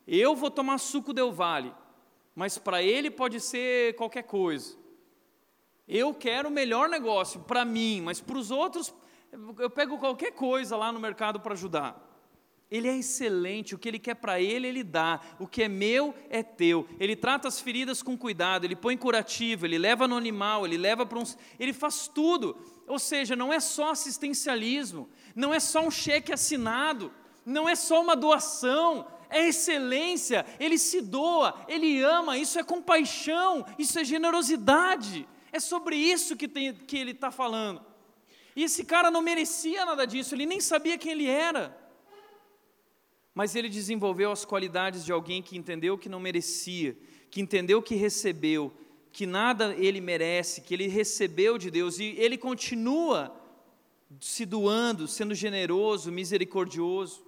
[0.08, 1.74] Eu vou tomar suco Del Vale,
[2.34, 4.81] mas para ele pode ser qualquer coisa.
[5.94, 8.94] Eu quero o melhor negócio para mim, mas para os outros,
[9.60, 12.02] eu pego qualquer coisa lá no mercado para ajudar.
[12.72, 15.20] Ele é excelente, o que ele quer para ele, ele dá.
[15.38, 16.88] O que é meu é teu.
[16.98, 21.06] Ele trata as feridas com cuidado, ele põe curativo, ele leva no animal, ele leva
[21.06, 21.38] para uns.
[21.60, 22.56] Ele faz tudo.
[22.88, 27.12] Ou seja, não é só assistencialismo, não é só um cheque assinado,
[27.46, 30.46] não é só uma doação, é excelência.
[30.58, 35.28] Ele se doa, ele ama, isso é compaixão, isso é generosidade.
[35.52, 37.86] É sobre isso que, tem, que ele está falando.
[38.56, 41.78] E esse cara não merecia nada disso, ele nem sabia quem ele era.
[43.34, 46.97] Mas ele desenvolveu as qualidades de alguém que entendeu que não merecia,
[47.30, 48.74] que entendeu que recebeu,
[49.12, 53.36] que nada ele merece, que ele recebeu de Deus, e ele continua
[54.20, 57.26] se doando, sendo generoso, misericordioso.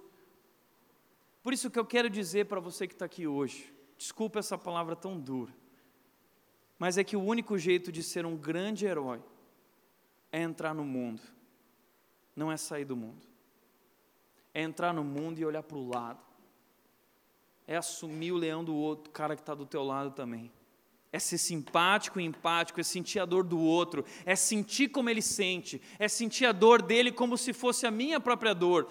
[1.42, 4.94] Por isso que eu quero dizer para você que está aqui hoje, desculpa essa palavra
[4.94, 5.54] tão dura,
[6.84, 9.18] mas é que o único jeito de ser um grande herói
[10.30, 11.22] é entrar no mundo,
[12.36, 13.26] não é sair do mundo.
[14.52, 16.20] É entrar no mundo e olhar para o lado.
[17.66, 20.52] É assumir o leão do outro, cara que está do teu lado também.
[21.10, 25.22] É ser simpático e empático, é sentir a dor do outro, é sentir como ele
[25.22, 28.90] sente, é sentir a dor dele como se fosse a minha própria dor.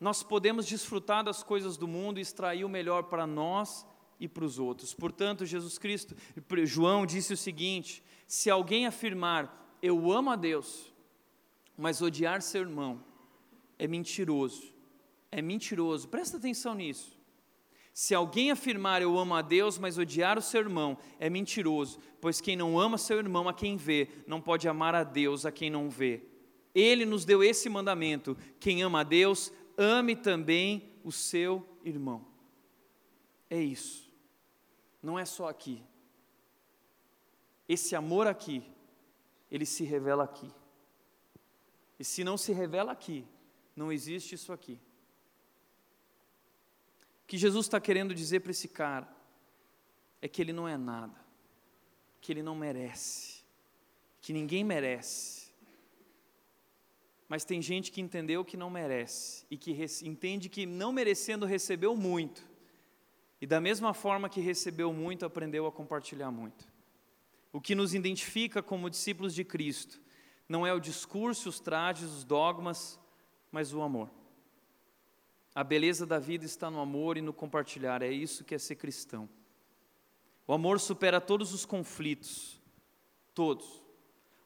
[0.00, 3.86] Nós podemos desfrutar das coisas do mundo e extrair o melhor para nós
[4.20, 4.92] e para os outros.
[4.92, 6.14] Portanto, Jesus Cristo,
[6.64, 10.92] João disse o seguinte: se alguém afirmar eu amo a Deus,
[11.76, 13.02] mas odiar seu irmão,
[13.78, 14.62] é mentiroso.
[15.32, 16.06] É mentiroso.
[16.08, 17.18] Presta atenção nisso.
[17.92, 22.40] Se alguém afirmar eu amo a Deus, mas odiar o seu irmão, é mentiroso, pois
[22.40, 25.70] quem não ama seu irmão a quem vê, não pode amar a Deus a quem
[25.70, 26.22] não vê.
[26.74, 32.26] Ele nos deu esse mandamento: quem ama a Deus, ame também o seu irmão.
[33.48, 34.09] É isso.
[35.02, 35.82] Não é só aqui.
[37.68, 38.62] Esse amor aqui,
[39.50, 40.50] ele se revela aqui.
[41.98, 43.26] E se não se revela aqui,
[43.76, 44.80] não existe isso aqui.
[47.24, 49.08] O que Jesus está querendo dizer para esse cara
[50.20, 51.16] é que ele não é nada,
[52.20, 53.44] que ele não merece,
[54.20, 55.50] que ninguém merece.
[57.28, 59.70] Mas tem gente que entendeu que não merece e que
[60.02, 62.49] entende que não merecendo recebeu muito.
[63.40, 66.68] E da mesma forma que recebeu muito, aprendeu a compartilhar muito.
[67.52, 70.00] O que nos identifica como discípulos de Cristo
[70.48, 72.98] não é o discurso, os trajes, os dogmas,
[73.50, 74.10] mas o amor.
[75.54, 78.76] A beleza da vida está no amor e no compartilhar, é isso que é ser
[78.76, 79.28] cristão.
[80.46, 82.60] O amor supera todos os conflitos,
[83.34, 83.82] todos.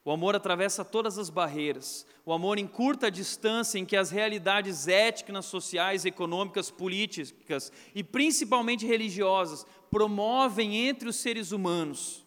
[0.05, 2.05] O amor atravessa todas as barreiras.
[2.23, 8.85] O amor encurta a distância em que as realidades éticas, sociais, econômicas, políticas e principalmente
[8.85, 12.23] religiosas promovem entre os seres humanos.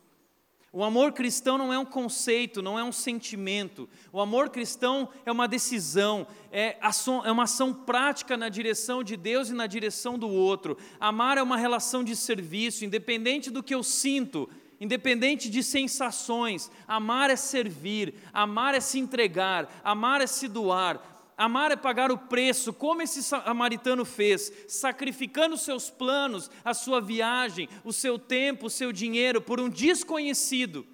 [0.72, 3.88] O amor cristão não é um conceito, não é um sentimento.
[4.12, 6.76] O amor cristão é uma decisão, é,
[7.24, 10.76] é uma ação prática na direção de Deus e na direção do outro.
[10.98, 14.48] Amar é uma relação de serviço, independente do que eu sinto,
[14.80, 16.70] independente de sensações.
[16.86, 21.00] Amar é servir, amar é se entregar, amar é se doar.
[21.36, 27.68] Amar é pagar o preço, como esse samaritano fez, sacrificando seus planos, a sua viagem,
[27.84, 30.84] o seu tempo, o seu dinheiro por um desconhecido,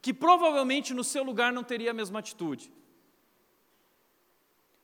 [0.00, 2.72] que provavelmente no seu lugar não teria a mesma atitude.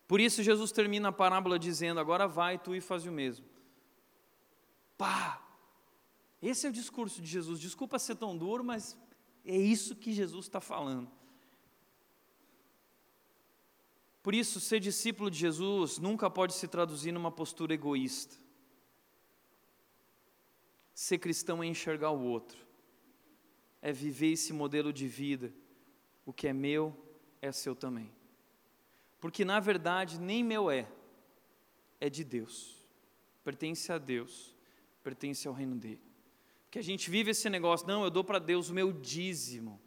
[0.08, 3.46] Por isso Jesus termina a parábola dizendo: Agora vai tu e faz o mesmo.
[4.96, 5.47] Pá!
[6.40, 7.60] Esse é o discurso de Jesus.
[7.60, 8.96] Desculpa ser tão duro, mas
[9.44, 11.10] é isso que Jesus está falando.
[14.22, 18.36] Por isso, ser discípulo de Jesus nunca pode se traduzir numa postura egoísta.
[20.94, 22.66] Ser cristão é enxergar o outro,
[23.80, 25.52] é viver esse modelo de vida.
[26.26, 26.94] O que é meu
[27.40, 28.12] é seu também.
[29.20, 30.90] Porque na verdade nem meu é,
[32.00, 32.76] é de Deus,
[33.42, 34.54] pertence a Deus,
[35.02, 36.07] pertence ao reino dele.
[36.70, 39.80] Que a gente vive esse negócio, não, eu dou para Deus o meu dízimo,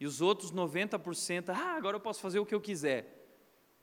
[0.00, 3.24] e os outros 90%, ah, agora eu posso fazer o que eu quiser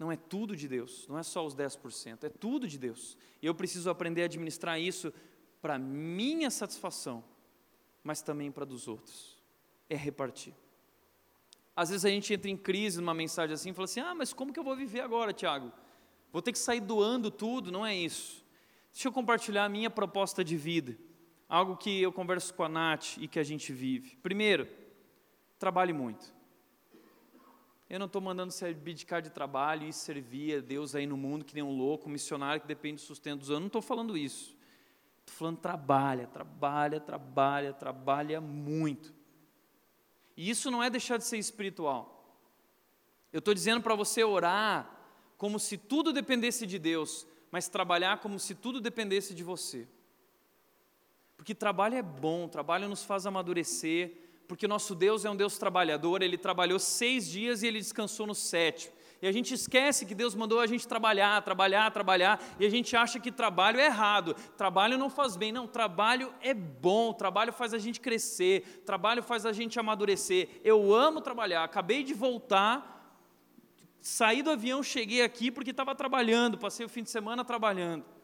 [0.02, 3.16] não é tudo de Deus, não é só os 10%, é tudo de Deus.
[3.39, 5.14] E eu preciso aprender a administrar isso
[5.62, 7.24] para minha satisfação,
[8.04, 9.39] mas também para dos outros.
[9.88, 10.56] É repartir.
[11.76, 14.34] Às vezes a gente entra em crise numa mensagem assim e fala assim: ah, mas
[14.34, 15.72] como que eu vou viver agora, Tiago?
[16.34, 17.72] Vou ter que sair doando tudo?
[17.72, 18.43] Não é isso.
[18.91, 20.97] Deixa eu compartilhar a minha proposta de vida,
[21.52, 24.16] algo que eu converso com a Nath e que a gente vive.
[24.24, 24.70] Primeiro,
[25.60, 26.34] trabalhe muito.
[27.89, 31.43] Eu não estou mandando se abdicar de trabalho e servir a Deus aí no mundo
[31.43, 33.64] que nem um louco, um missionário que depende do sustento dos anos.
[33.64, 34.56] Não estou falando isso.
[35.20, 39.14] Estou falando trabalha, trabalha, trabalha, trabalha muito.
[40.38, 42.34] E isso não é deixar de ser espiritual.
[43.34, 44.89] Eu estou dizendo para você orar
[45.38, 49.86] como se tudo dependesse de Deus, mas trabalhar como se tudo dependesse de você.
[51.42, 54.12] Porque trabalho é bom, trabalho nos faz amadurecer,
[54.48, 58.36] porque nosso Deus é um Deus trabalhador, ele trabalhou seis dias e ele descansou no
[58.36, 58.94] sétimo.
[59.20, 62.96] E a gente esquece que Deus mandou a gente trabalhar, trabalhar, trabalhar, e a gente
[62.96, 65.52] acha que trabalho é errado, trabalho não faz bem.
[65.52, 70.48] Não, trabalho é bom, trabalho faz a gente crescer, trabalho faz a gente amadurecer.
[70.64, 73.18] Eu amo trabalhar, acabei de voltar,
[74.00, 78.20] saí do avião, cheguei aqui porque estava trabalhando, passei o fim de semana trabalhando.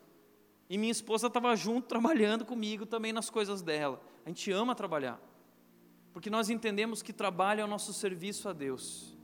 [0.69, 4.01] E minha esposa estava junto trabalhando comigo também nas coisas dela.
[4.25, 5.19] A gente ama trabalhar
[6.17, 9.15] porque nós entendemos que trabalho é o nosso serviço a Deus.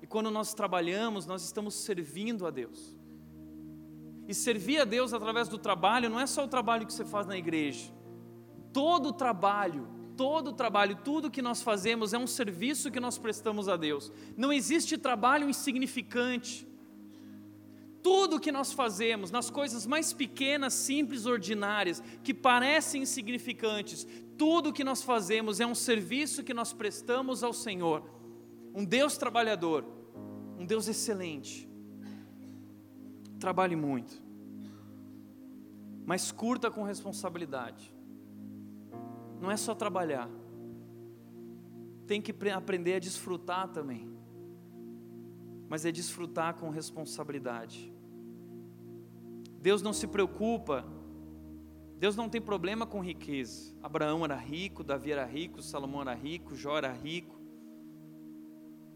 [0.00, 2.98] E quando nós trabalhamos, nós estamos servindo a Deus.
[4.26, 7.26] E servir a Deus através do trabalho não é só o trabalho que você faz
[7.26, 7.92] na igreja.
[8.72, 9.86] Todo trabalho,
[10.16, 14.10] todo o trabalho, tudo que nós fazemos é um serviço que nós prestamos a Deus.
[14.34, 16.66] Não existe trabalho insignificante.
[18.02, 24.06] Tudo que nós fazemos, nas coisas mais pequenas, simples, ordinárias, que parecem insignificantes,
[24.38, 28.02] tudo que nós fazemos é um serviço que nós prestamos ao Senhor.
[28.74, 29.84] Um Deus trabalhador,
[30.58, 31.68] um Deus excelente.
[33.38, 34.22] Trabalhe muito,
[36.06, 37.94] mas curta com responsabilidade.
[39.40, 40.28] Não é só trabalhar,
[42.06, 44.19] tem que aprender a desfrutar também
[45.70, 47.90] mas é desfrutar com responsabilidade.
[49.62, 50.84] Deus não se preocupa
[52.00, 53.76] Deus não tem problema com riqueza.
[53.82, 57.38] Abraão era rico, Davi era rico, Salomão era rico, Jó era rico.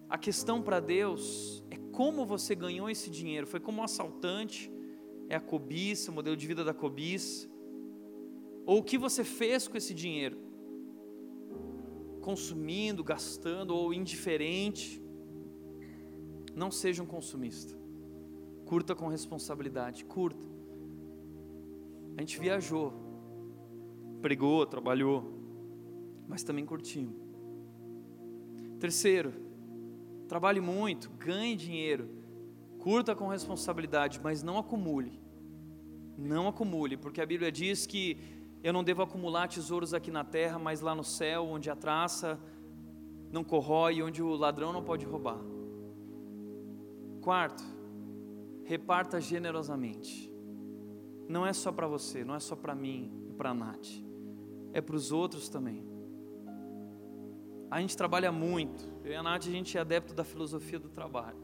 [0.08, 3.46] A questão para Deus é como você ganhou esse dinheiro.
[3.46, 4.72] Foi como um assaltante,
[5.28, 7.46] é a cobiça, o modelo de vida da cobiça.
[8.64, 10.38] Ou o que você fez com esse dinheiro?
[12.22, 15.03] Consumindo, gastando ou indiferente.
[16.55, 17.74] Não seja um consumista.
[18.64, 20.46] Curta com responsabilidade, curta.
[22.16, 22.92] A gente viajou,
[24.22, 25.32] pregou, trabalhou,
[26.28, 27.14] mas também curtimos.
[28.78, 29.32] Terceiro,
[30.28, 32.09] trabalhe muito, ganhe dinheiro,
[32.78, 35.18] curta com responsabilidade, mas não acumule.
[36.16, 38.18] Não acumule, porque a Bíblia diz que
[38.62, 42.38] eu não devo acumular tesouros aqui na terra, mas lá no céu, onde a traça
[43.30, 45.53] não corrói, onde o ladrão não pode roubar.
[47.24, 47.64] Quarto,
[48.64, 50.30] reparta generosamente.
[51.26, 53.88] Não é só para você, não é só para mim e para a Nath,
[54.74, 55.82] é para os outros também.
[57.70, 60.90] A gente trabalha muito, eu e a Nath, a gente é adepto da filosofia do
[60.90, 61.38] trabalho.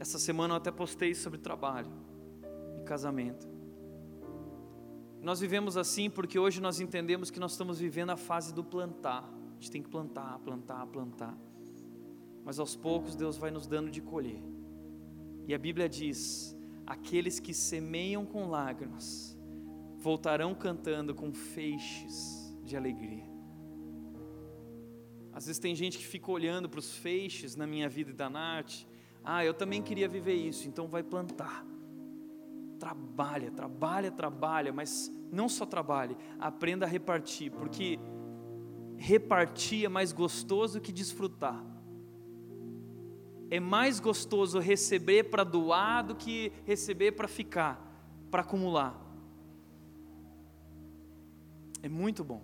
[0.00, 1.92] Essa semana eu até postei sobre trabalho
[2.76, 3.48] e casamento.
[5.22, 9.22] Nós vivemos assim porque hoje nós entendemos que nós estamos vivendo a fase do plantar.
[9.22, 11.38] A gente tem que plantar, plantar, plantar.
[12.48, 14.42] Mas aos poucos Deus vai nos dando de colher.
[15.46, 19.38] E a Bíblia diz: aqueles que semeiam com lágrimas
[19.98, 23.28] voltarão cantando com feixes de alegria.
[25.30, 28.30] Às vezes tem gente que fica olhando para os feixes na minha vida e da
[28.30, 28.86] Nath.
[29.22, 31.66] Ah, eu também queria viver isso, então vai plantar.
[32.78, 37.98] Trabalha, trabalha, trabalha, mas não só trabalhe, aprenda a repartir, porque
[38.96, 41.76] repartir é mais gostoso que desfrutar
[43.50, 47.80] é mais gostoso receber para doar do que receber para ficar,
[48.30, 48.98] para acumular.
[51.82, 52.42] É muito bom.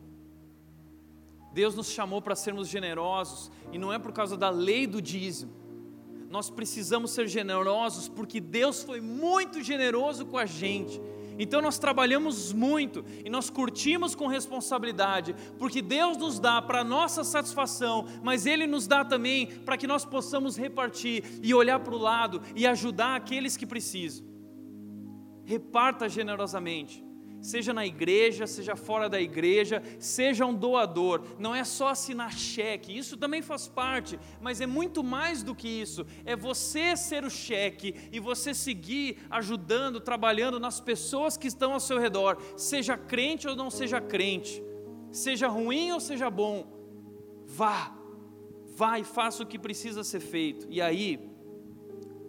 [1.53, 5.53] Deus nos chamou para sermos generosos e não é por causa da lei do dízimo.
[6.29, 11.01] Nós precisamos ser generosos porque Deus foi muito generoso com a gente.
[11.39, 17.25] Então nós trabalhamos muito e nós curtimos com responsabilidade, porque Deus nos dá para nossa
[17.25, 21.99] satisfação, mas Ele nos dá também para que nós possamos repartir e olhar para o
[21.99, 24.25] lado e ajudar aqueles que precisam.
[25.45, 27.05] Reparta generosamente
[27.45, 31.23] seja na igreja, seja fora da igreja, seja um doador.
[31.39, 35.69] Não é só assinar cheque, isso também faz parte, mas é muito mais do que
[35.69, 36.07] isso.
[36.25, 41.81] É você ser o cheque e você seguir ajudando, trabalhando nas pessoas que estão ao
[41.81, 44.63] seu redor, seja crente ou não seja crente,
[45.13, 46.67] seja ruim ou seja bom.
[47.45, 47.95] Vá,
[48.75, 50.67] vá e faça o que precisa ser feito.
[50.71, 51.21] E aí,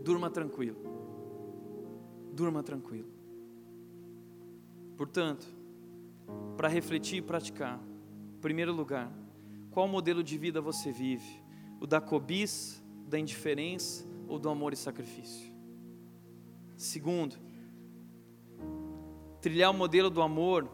[0.02, 0.76] durma tranquilo.
[2.34, 3.15] Durma tranquilo.
[4.96, 5.46] Portanto,
[6.56, 7.80] para refletir e praticar,
[8.38, 9.12] em primeiro lugar,
[9.72, 11.44] qual modelo de vida você vive?
[11.80, 15.54] O da cobiça, da indiferença ou do amor e sacrifício?
[16.78, 17.36] Segundo,
[19.42, 20.70] trilhar o modelo do amor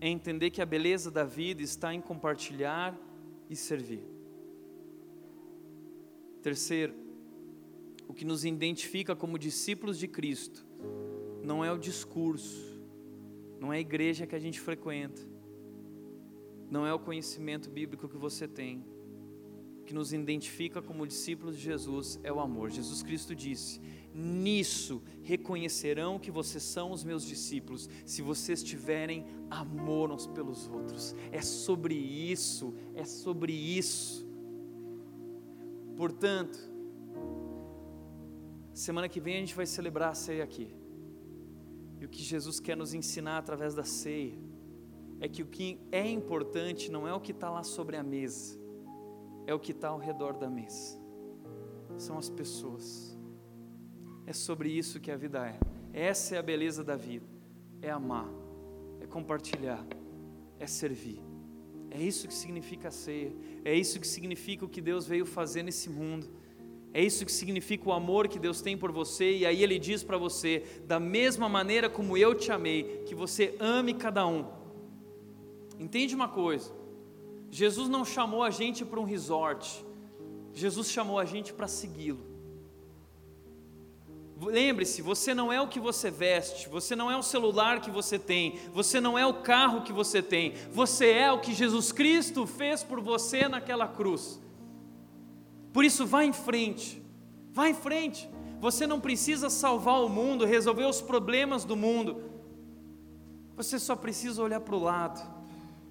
[0.00, 2.96] é entender que a beleza da vida está em compartilhar
[3.48, 4.04] e servir.
[6.42, 6.94] Terceiro,
[8.08, 10.64] o que nos identifica como discípulos de Cristo
[11.42, 12.75] não é o discurso,
[13.60, 15.22] não é a igreja que a gente frequenta,
[16.70, 18.84] não é o conhecimento bíblico que você tem,
[19.86, 22.70] que nos identifica como discípulos de Jesus é o amor.
[22.70, 23.80] Jesus Cristo disse:
[24.12, 31.14] Nisso reconhecerão que vocês são os meus discípulos, se vocês tiverem amor uns pelos outros.
[31.30, 34.26] É sobre isso, é sobre isso.
[35.96, 36.58] Portanto,
[38.74, 40.74] semana que vem a gente vai celebrar a ceia aqui.
[42.00, 44.38] E o que Jesus quer nos ensinar através da ceia
[45.20, 48.58] é que o que é importante não é o que está lá sobre a mesa,
[49.46, 50.98] é o que está ao redor da mesa.
[51.96, 53.16] São as pessoas.
[54.26, 55.58] É sobre isso que a vida é.
[55.92, 57.26] Essa é a beleza da vida.
[57.80, 58.28] É amar,
[59.00, 59.86] é compartilhar,
[60.58, 61.22] é servir.
[61.90, 63.34] É isso que significa a ceia.
[63.64, 66.28] É isso que significa o que Deus veio fazer nesse mundo.
[66.96, 70.02] É isso que significa o amor que Deus tem por você, e aí Ele diz
[70.02, 74.46] para você: da mesma maneira como eu te amei, que você ame cada um.
[75.78, 76.72] Entende uma coisa?
[77.50, 79.84] Jesus não chamou a gente para um resort,
[80.54, 82.24] Jesus chamou a gente para segui-lo.
[84.40, 88.18] Lembre-se, você não é o que você veste, você não é o celular que você
[88.18, 92.46] tem, você não é o carro que você tem, você é o que Jesus Cristo
[92.46, 94.40] fez por você naquela cruz.
[95.76, 97.02] Por isso, vá em frente,
[97.52, 98.30] vá em frente.
[98.60, 102.22] Você não precisa salvar o mundo, resolver os problemas do mundo.
[103.54, 105.20] Você só precisa olhar para o lado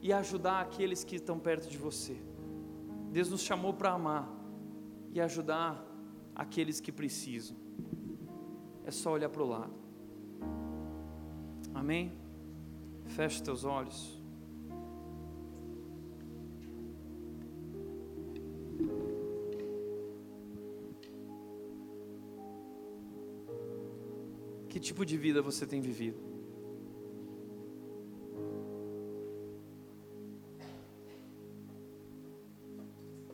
[0.01, 2.17] e ajudar aqueles que estão perto de você.
[3.11, 4.27] Deus nos chamou para amar
[5.13, 5.85] e ajudar
[6.33, 7.55] aqueles que precisam.
[8.83, 9.73] É só olhar para o lado.
[11.75, 12.11] Amém?
[13.05, 14.19] Feche teus olhos.
[24.75, 26.19] Que tipo de vida você tem vivido?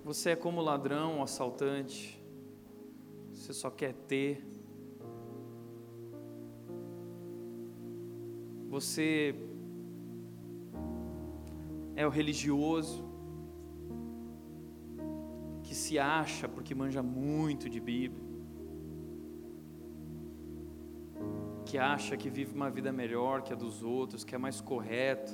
[0.04, 2.24] Você é como ladrão, assaltante,
[3.34, 4.46] você só quer ter.
[8.70, 9.34] Você
[11.96, 13.04] é o religioso
[15.64, 18.31] que se acha porque manja muito de Bíblia.
[21.72, 25.32] Que acha que vive uma vida melhor que a dos outros, que é mais correto,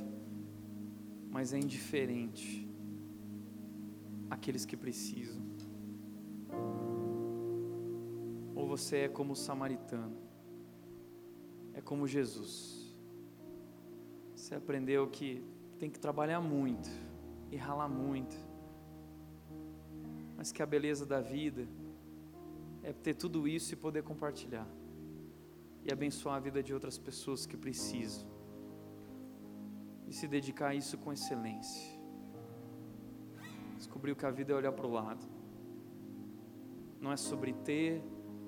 [1.31, 2.71] mas é indiferente
[4.29, 5.41] àqueles que precisam.
[8.55, 10.15] Ou você é como o samaritano,
[11.73, 12.95] é como Jesus.
[14.35, 15.43] Você aprendeu que
[15.79, 16.91] tem que trabalhar muito
[17.51, 18.37] e ralar muito,
[20.37, 21.67] mas que a beleza da vida
[22.83, 24.67] é ter tudo isso e poder compartilhar
[25.87, 28.27] e abençoar a vida de outras pessoas que precisam.
[30.05, 31.97] E se dedicar a isso com excelência.
[33.75, 35.25] Descobriu que a vida é olhar para o lado.
[36.99, 38.03] Não é sobre ter,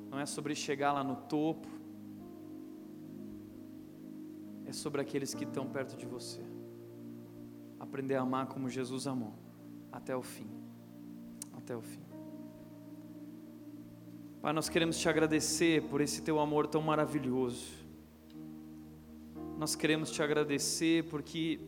[0.10, 1.68] não é sobre chegar lá no topo.
[4.66, 6.41] É sobre aqueles que estão perto de você.
[7.80, 9.34] Aprender a amar como Jesus amou,
[9.91, 10.49] até o fim.
[11.53, 12.09] Até o fim.
[14.41, 17.74] Pai, nós queremos te agradecer por esse teu amor tão maravilhoso.
[19.57, 21.60] Nós queremos te agradecer porque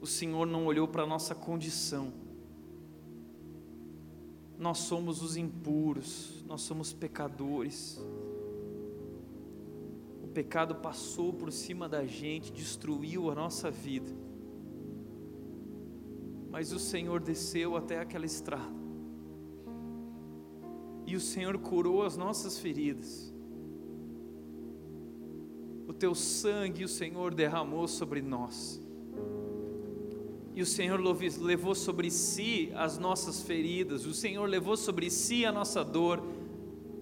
[0.00, 2.14] o Senhor não olhou para a nossa condição.
[4.58, 8.02] Nós somos os impuros, nós somos pecadores.
[10.22, 14.10] O pecado passou por cima da gente, destruiu a nossa vida.
[16.50, 18.83] Mas o Senhor desceu até aquela estrada
[21.14, 23.32] e o Senhor curou as nossas feridas.
[25.86, 28.82] O teu sangue o Senhor derramou sobre nós.
[30.56, 35.52] E o Senhor levou sobre si as nossas feridas, o Senhor levou sobre si a
[35.52, 36.20] nossa dor,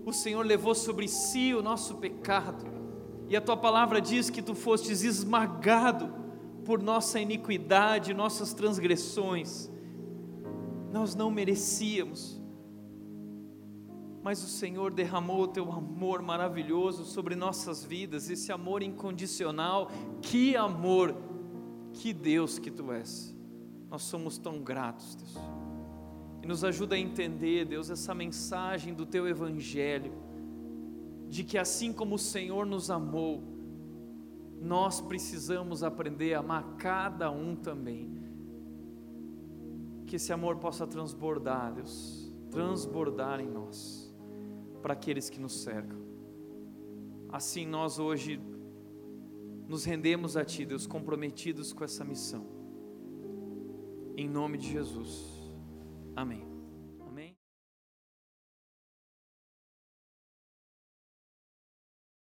[0.05, 2.67] o Senhor levou sobre si o nosso pecado.
[3.31, 6.13] E a tua palavra diz que tu fostes esmagado
[6.67, 9.71] por nossa iniquidade, nossas transgressões.
[10.93, 12.42] Nós não merecíamos,
[14.23, 19.91] mas o Senhor derramou o teu amor maravilhoso sobre nossas vidas, esse amor incondicional.
[20.21, 21.15] Que amor,
[21.93, 23.37] que Deus que tu és.
[23.91, 25.37] Nós somos tão gratos, Deus.
[26.41, 30.13] E nos ajuda a entender, Deus, essa mensagem do teu evangelho,
[31.29, 33.43] de que assim como o Senhor nos amou,
[34.61, 38.23] nós precisamos aprender a amar cada um também.
[40.07, 44.02] Que esse amor possa transbordar, Deus, transbordar em nós
[44.83, 46.01] para aqueles que nos cercam.
[47.31, 48.39] Assim nós hoje
[49.67, 52.47] nos rendemos a Ti, Deus, comprometidos com essa missão.
[54.17, 55.41] Em nome de Jesus.
[56.15, 56.52] Amém.